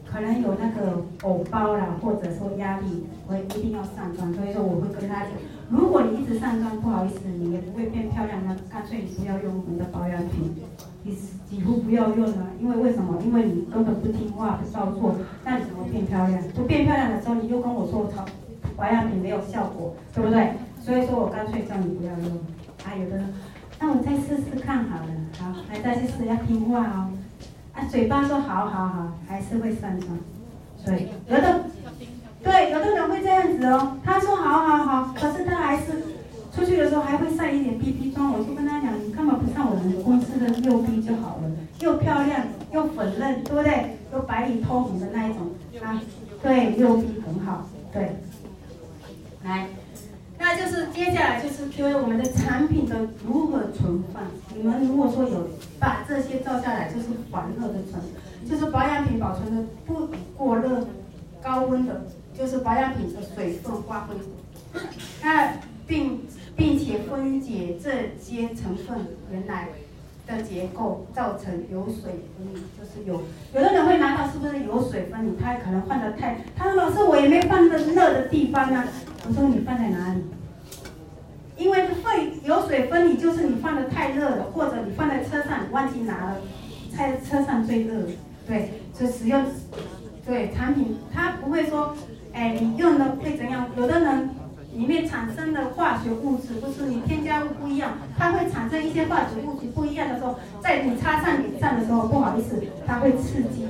[0.05, 4.32] 可能有那个偶包啦，或者说压力，我一定要上妆。
[4.34, 5.30] 所以说我会跟他讲，
[5.70, 10.55] 如果你一直上妆，不好意思，你也不会变漂亮，那干脆你不要用我们的保养品，
[11.05, 11.16] 你
[11.48, 12.46] 几乎不要用了。
[12.61, 13.20] 因为为什么？
[13.24, 16.42] 因为你根本不听话不照做，那你怎么变漂亮？
[16.55, 18.11] 不变漂亮的时候，你又跟我说。
[18.74, 20.55] 保养品没有效果，对不对？
[20.85, 22.39] 所以说我干脆叫你不要用。
[22.85, 23.33] 啊，有的人，
[23.78, 27.11] 那我再试试看好了，好，来再去试，要听话哦。
[27.72, 30.18] 啊，嘴巴说好好好，还是会上妆。
[30.85, 31.64] 所以有的，
[32.43, 33.97] 对，有的人会这样子哦。
[34.05, 36.03] 他说好好好，可是他还是
[36.53, 38.33] 出去的时候还会晒一点 BB 霜。
[38.33, 43.97] 我就跟他讲，你干嘛不上我们公司的六 B 就好了，又漂亮又粉嫩，对不对？
[44.12, 45.53] 又白里透红的那一种
[45.83, 46.03] 啊，
[46.43, 48.16] 对，六 B 很好，对。
[49.45, 49.68] 来，
[50.39, 54.23] 那就是接下来就是因为我们的产品的如何存放。
[54.55, 55.49] 你们如果说有
[55.79, 58.03] 把这些照下来，就是环热的存，
[58.49, 60.87] 就是保养品保存的不过热、
[61.43, 62.03] 高温的。
[62.35, 64.14] 就是保养品的水分发挥，
[65.23, 65.53] 那
[65.87, 66.23] 并
[66.57, 69.68] 并且分解这些成分原来
[70.27, 72.61] 的结构，造成油水分离。
[72.79, 73.20] 就是有
[73.55, 75.37] 有的人会拿到是不是油水分离？
[75.37, 78.89] 他可能放的太，他说老师我也没放在热的地方啊。
[79.29, 80.23] 我说你放在哪里？
[81.57, 86.36] 因为会油水分离，就是你放的太热了，或者你放在车上忘记拿了，
[86.96, 88.03] 在车上最热。
[88.46, 89.44] 对，就使用
[90.26, 91.94] 对产品，它不会说。
[92.34, 93.68] 哎，你用的会怎样？
[93.76, 94.30] 有的人
[94.72, 103.68] 里面产生的化学物质，不是你添加物不一样，它会产生一些化学物质不一样的时候，在你擦上脸上的时候，不好意思，它会刺激，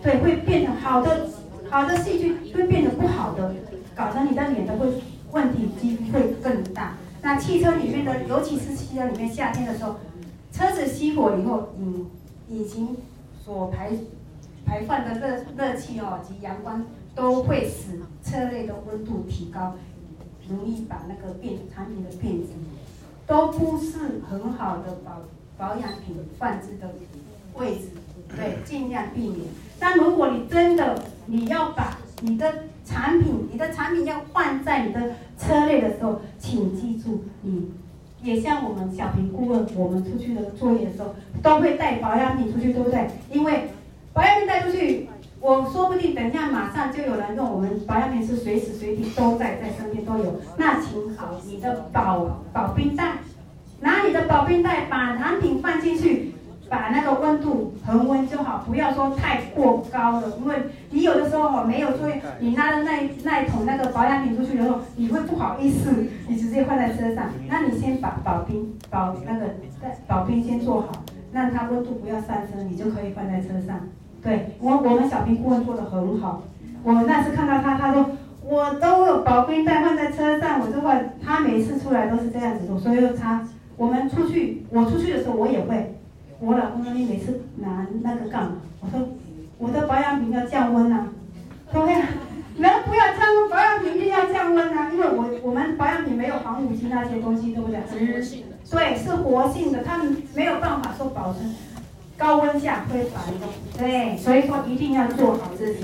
[0.00, 1.26] 对，会变成好的
[1.68, 3.52] 好的细菌会变得不好的，
[3.96, 4.86] 搞成你的脸的会
[5.32, 6.94] 问题机会更大。
[7.28, 9.96] 那汽车里面的，尤其是汽车里面夏天的时候，
[10.50, 12.06] 车子熄火以后，嗯，
[12.48, 12.96] 引擎
[13.44, 13.90] 所排
[14.64, 16.82] 排放的热热气哦及阳光。
[17.14, 19.74] 都会使车内的温度提高，
[20.48, 22.50] 容易把那个变产品的变质，
[23.26, 25.20] 都不是很好的保
[25.58, 26.88] 保养品放置的
[27.56, 27.88] 位置，
[28.28, 29.40] 对，尽量避免。
[29.80, 32.52] 但如果你真的你要把你的
[32.84, 37.70] 产品，你的产品要放在你的车内的时候，请记住，你
[38.22, 43.08] 也像我们小平顾问，我们出去的作业的时候，都会带保养品出去，对不对？
[43.32, 43.68] 因为
[44.12, 45.08] 保养品带出去。
[45.40, 50.40] 我说不定等一下马上就有人用，我们保养品是随时随地都在在身边都有。
[50.56, 53.18] 那请好你的保保冰袋，
[53.78, 56.34] 拿你的保冰袋把产品放进去，
[56.68, 60.54] 把那个温度恒温就好，不要说太过高了，因为
[60.90, 65.90] 你有的时候没有注意，你拿的那那一桶那个保养品出去的时候，你会不好意思，
[66.28, 67.30] 你直接放在车上。
[67.48, 69.46] 那你先把保冰保那个
[70.06, 70.88] 保冰先做好，
[71.32, 73.80] 让它温度不要上升，你就可以放在车上。
[74.22, 76.42] 对我，我们小冰顾问做的很好。
[76.82, 78.10] 我那次看到他，他说
[78.44, 80.92] 我都有保冰袋放在车上，我就会，
[81.24, 82.78] 他每次出来都是这样子做。
[82.78, 83.42] 所以他，
[83.76, 85.94] 我们出去，我出去的时候我也会。
[86.40, 88.56] 我老公说你每次拿那个干嘛？
[88.80, 89.08] 我说
[89.58, 91.08] 我的保养品要降温啊。
[91.72, 92.06] 对呀，
[92.56, 93.50] 能不要降温？
[93.50, 97.80] 保养品一定要降温啊，因为我我们保养品没有防腐剂那些东西，对不对？
[97.88, 98.56] 是活性的。
[98.70, 100.00] 对，是活性的，它
[100.34, 101.54] 没有办法说保存。
[102.16, 105.80] 高温下会反动，对，所以说一定要做好这些。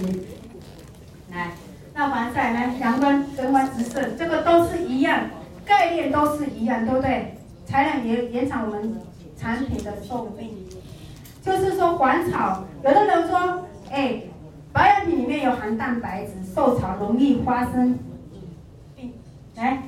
[1.32, 1.52] 来，
[1.94, 5.20] 那防晒来，阳光灯光直射，这个都是一样，
[5.64, 7.36] 概念都是一样，对不对？
[7.66, 9.00] 才能延延长我们
[9.44, 10.50] 产品的寿命。
[11.42, 14.22] 就是说，环潮，有的人说，哎，
[14.72, 17.98] 保养品里面有含蛋白质，受潮容易发生
[18.96, 19.12] 病，
[19.54, 19.82] 来，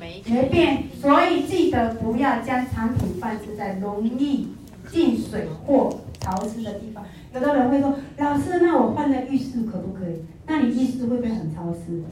[0.00, 4.48] 没变，所以记得不要将产品放置在容易。
[4.88, 7.04] 进水或潮湿的地方，
[7.34, 12.04] 有的人会说：“老师，那我放在浴室可不可以？”那你浴室会不会很潮湿？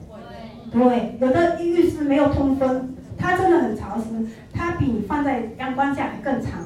[0.72, 6.64] 对，有的浴室没有通风，它真的很潮湿，它比你放在阳光下更长。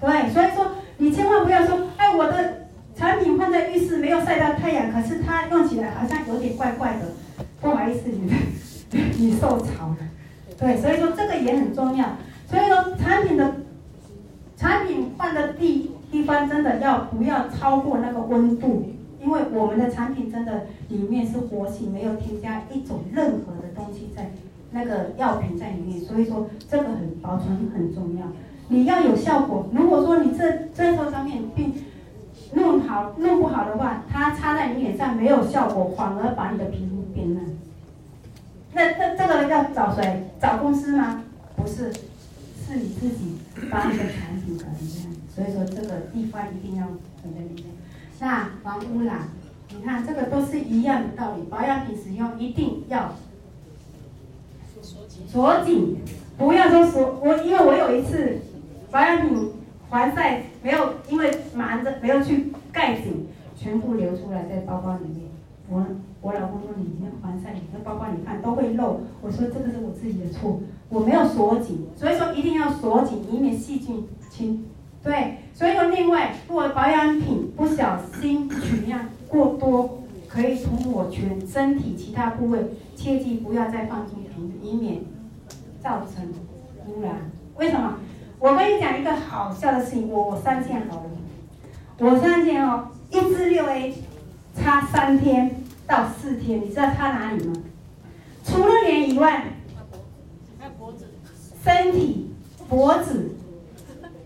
[0.00, 7.06] 对，所以说你千万不要说：“哎，我的产品放在浴室没有晒到太阳，可是它用起来好像有点怪怪的。”
[7.60, 8.32] 不好意思，你
[9.18, 9.96] 你受潮了。
[10.58, 12.06] 对，所以说这个也很重要。
[12.48, 13.54] 所以说产品的。
[14.58, 18.90] 产品放的地地方真的要不要超过那个温度？
[19.22, 24.30] 因为我们的产品真的里面是活性，没有添加一种任何的东西在
[24.70, 28.24] 那个药品在里面，所以说这个很保存很重要。
[28.68, 31.72] 你要有效果，如果说你这这套产品并
[32.52, 37.58] 弄好弄不好的话，它擦在你脸上没有效果，反而把你的皮肤变嫩。
[38.72, 40.30] 那那这个人要找谁？
[40.40, 41.22] 找公司吗？
[41.56, 41.92] 不是。
[42.68, 43.36] 是你自己
[43.70, 46.84] 把你的产品搞成这样，所以说这个地方一定要
[47.22, 47.66] 很在里面。
[48.18, 49.28] 那防污染，
[49.70, 53.12] 你看这个都是一样的道理，保养品使用一定要
[55.28, 55.98] 锁紧，
[56.36, 58.40] 不要说锁我，因为我有一次
[58.96, 59.50] 保养品
[59.90, 65.28] 防晒没有，因为忙着没有去盖紧，全部流出来在包包里面。
[65.68, 65.84] 我
[66.22, 69.00] 我老公说，你那个防晒，你的包包你看都会漏。
[69.20, 74.64] 我说这个是我自己的错，我没有锁紧，所以说一定要锁紧，以免细菌侵。
[75.02, 82.60] 对，所以说另外，如果保养品不小心取量过多，可以涂抹全身体其他部位，
[82.96, 85.00] 切记不要再放进瓶子，以免
[85.82, 86.26] 造成
[86.86, 87.30] 污染。
[87.58, 87.98] 为什么？
[88.38, 91.10] 我跟你讲一个好笑的事情，我我三件好了，
[91.98, 93.94] 我三件哦，一支六 A
[94.54, 97.54] 擦三天到四天，你知道擦哪里吗？
[98.44, 99.44] 除了脸以外，
[101.64, 102.30] 身体、
[102.68, 103.34] 脖子，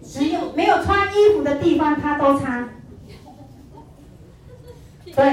[0.02, 2.68] 只有没有穿衣服的地方，它都擦。
[5.14, 5.24] 对，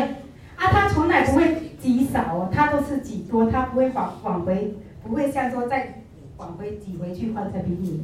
[0.56, 6.04] 啊，它从来不会挤少哦，它都是挤多，它不会往往回，不会像说再
[6.38, 8.04] 往回挤回去放在瓶里。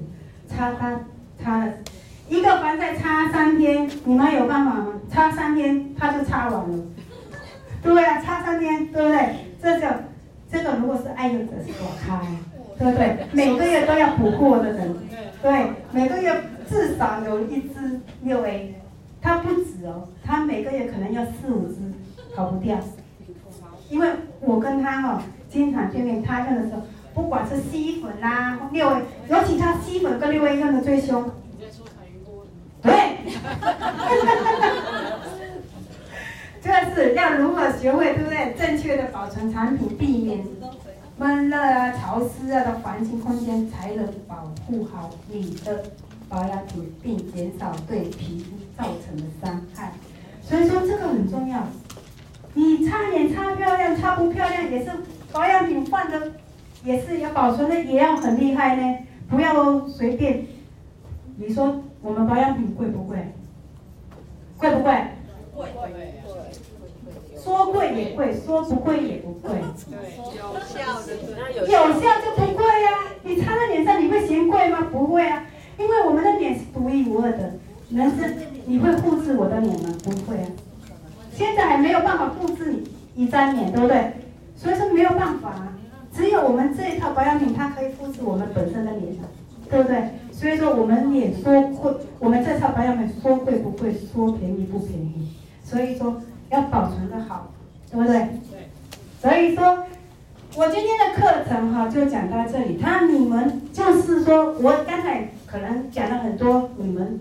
[0.55, 0.99] 擦它
[1.43, 1.73] 擦了，
[2.29, 4.87] 一个防晒擦三天，你们有办法吗？
[5.09, 6.83] 擦三天它就擦完了。
[7.81, 9.35] 对啊，擦三天，对不对？
[9.61, 10.03] 这个
[10.51, 12.19] 这个如果是爱用者是躲开，
[12.79, 13.17] 对不对？
[13.33, 14.95] 每个月都要补货的人，
[15.41, 16.33] 对，每个月
[16.69, 18.75] 至少有一支六 A，
[19.21, 21.75] 它不止哦，它每个月可能要四五支，
[22.35, 22.77] 跑不掉。
[23.89, 24.07] 因为
[24.39, 26.81] 我跟他哈、哦、经常见面，他用的时候，
[27.13, 28.95] 不管是吸粉啦、啊、六位
[29.29, 31.31] 尤其他吸粉跟六 A 用的最凶。
[32.81, 32.91] 对。
[36.63, 38.55] 就是要如何学会，对不对？
[38.57, 40.45] 正确的保存产品，避免
[41.17, 45.83] 闷热啊、潮湿啊的环境空间，才能保护好你的
[46.29, 49.91] 保养品，并减少对皮肤造成的伤害。
[50.41, 51.67] 所以说这个很重要。
[52.53, 54.91] 你擦脸擦漂亮，擦不漂亮也是
[55.33, 56.31] 保养品换的，
[56.83, 58.97] 也是要保存的，也要很厉害呢。
[59.29, 60.45] 不要随便。
[61.37, 63.17] 你说我们保养品贵不贵？
[64.57, 64.93] 贵不贵？
[65.55, 66.13] 贵贵。
[67.43, 69.51] 说贵也贵，说不贵也不贵。
[69.89, 73.11] 对，有效的，有效就不贵呀、啊。
[73.23, 74.87] 你擦在脸上，你会嫌贵吗？
[74.89, 75.43] 不会啊，
[75.77, 77.51] 因为我们的脸是独一无二的。
[77.89, 78.33] 人生
[78.65, 79.89] 你会复制我的脸吗？
[80.05, 80.47] 不会啊。
[81.33, 84.13] 现在还没有办法复制你一张脸，对不对？
[84.55, 85.77] 所以说没有办法啊。
[86.13, 89.15] 只有我们这一套保养品，它可以复制我们本身的脸，
[89.69, 90.11] 对不对？
[90.43, 95.29] 所以说我们也说会，我们这套保养品说贵不贵，说便宜不便宜。
[95.63, 96.21] 所以说。
[96.49, 97.51] 要保存的好，
[97.89, 98.13] 对不对？
[98.51, 98.69] 对。
[99.19, 99.85] 所以说，
[100.55, 102.77] 我今天的课程哈就讲到这里。
[102.77, 107.19] 他你们就是说，我刚才可能讲了很多你们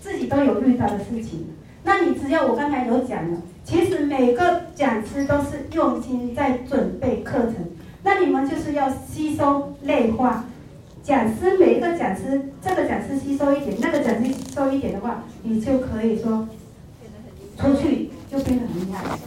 [0.00, 1.48] 自己都有遇到的事情。
[1.84, 7.56] 那你只要我刚才有讲了，其实每个讲师都是用心在准备课程。
[8.02, 10.46] 那你们就是要吸收内化。
[11.08, 16.46] 讲师每一个讲师，这个讲师吸收一点，那个讲师吸收一点的话，你就可以说
[17.56, 18.10] 出去。
[18.30, 19.18] 就变得很厉害。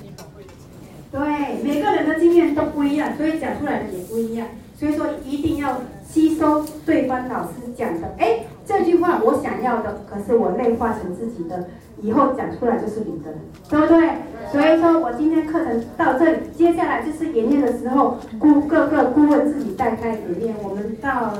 [1.11, 4.47] 对，每个人的经验都不一样，所以讲出来的也不一样。
[4.77, 8.13] 所以说一定要吸收对方老师讲的。
[8.19, 11.67] 哎，这句话我想要的，可是我内化成自己的，
[11.99, 13.33] 以后讲出来就是你的，
[13.67, 14.09] 对不对？
[14.51, 21.33] 所以说我今天课程到这里，接下来就是演练的时候，顾各个顾问自己带开演练，我们到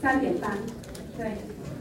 [0.00, 0.50] 三点半，
[1.16, 1.59] 对。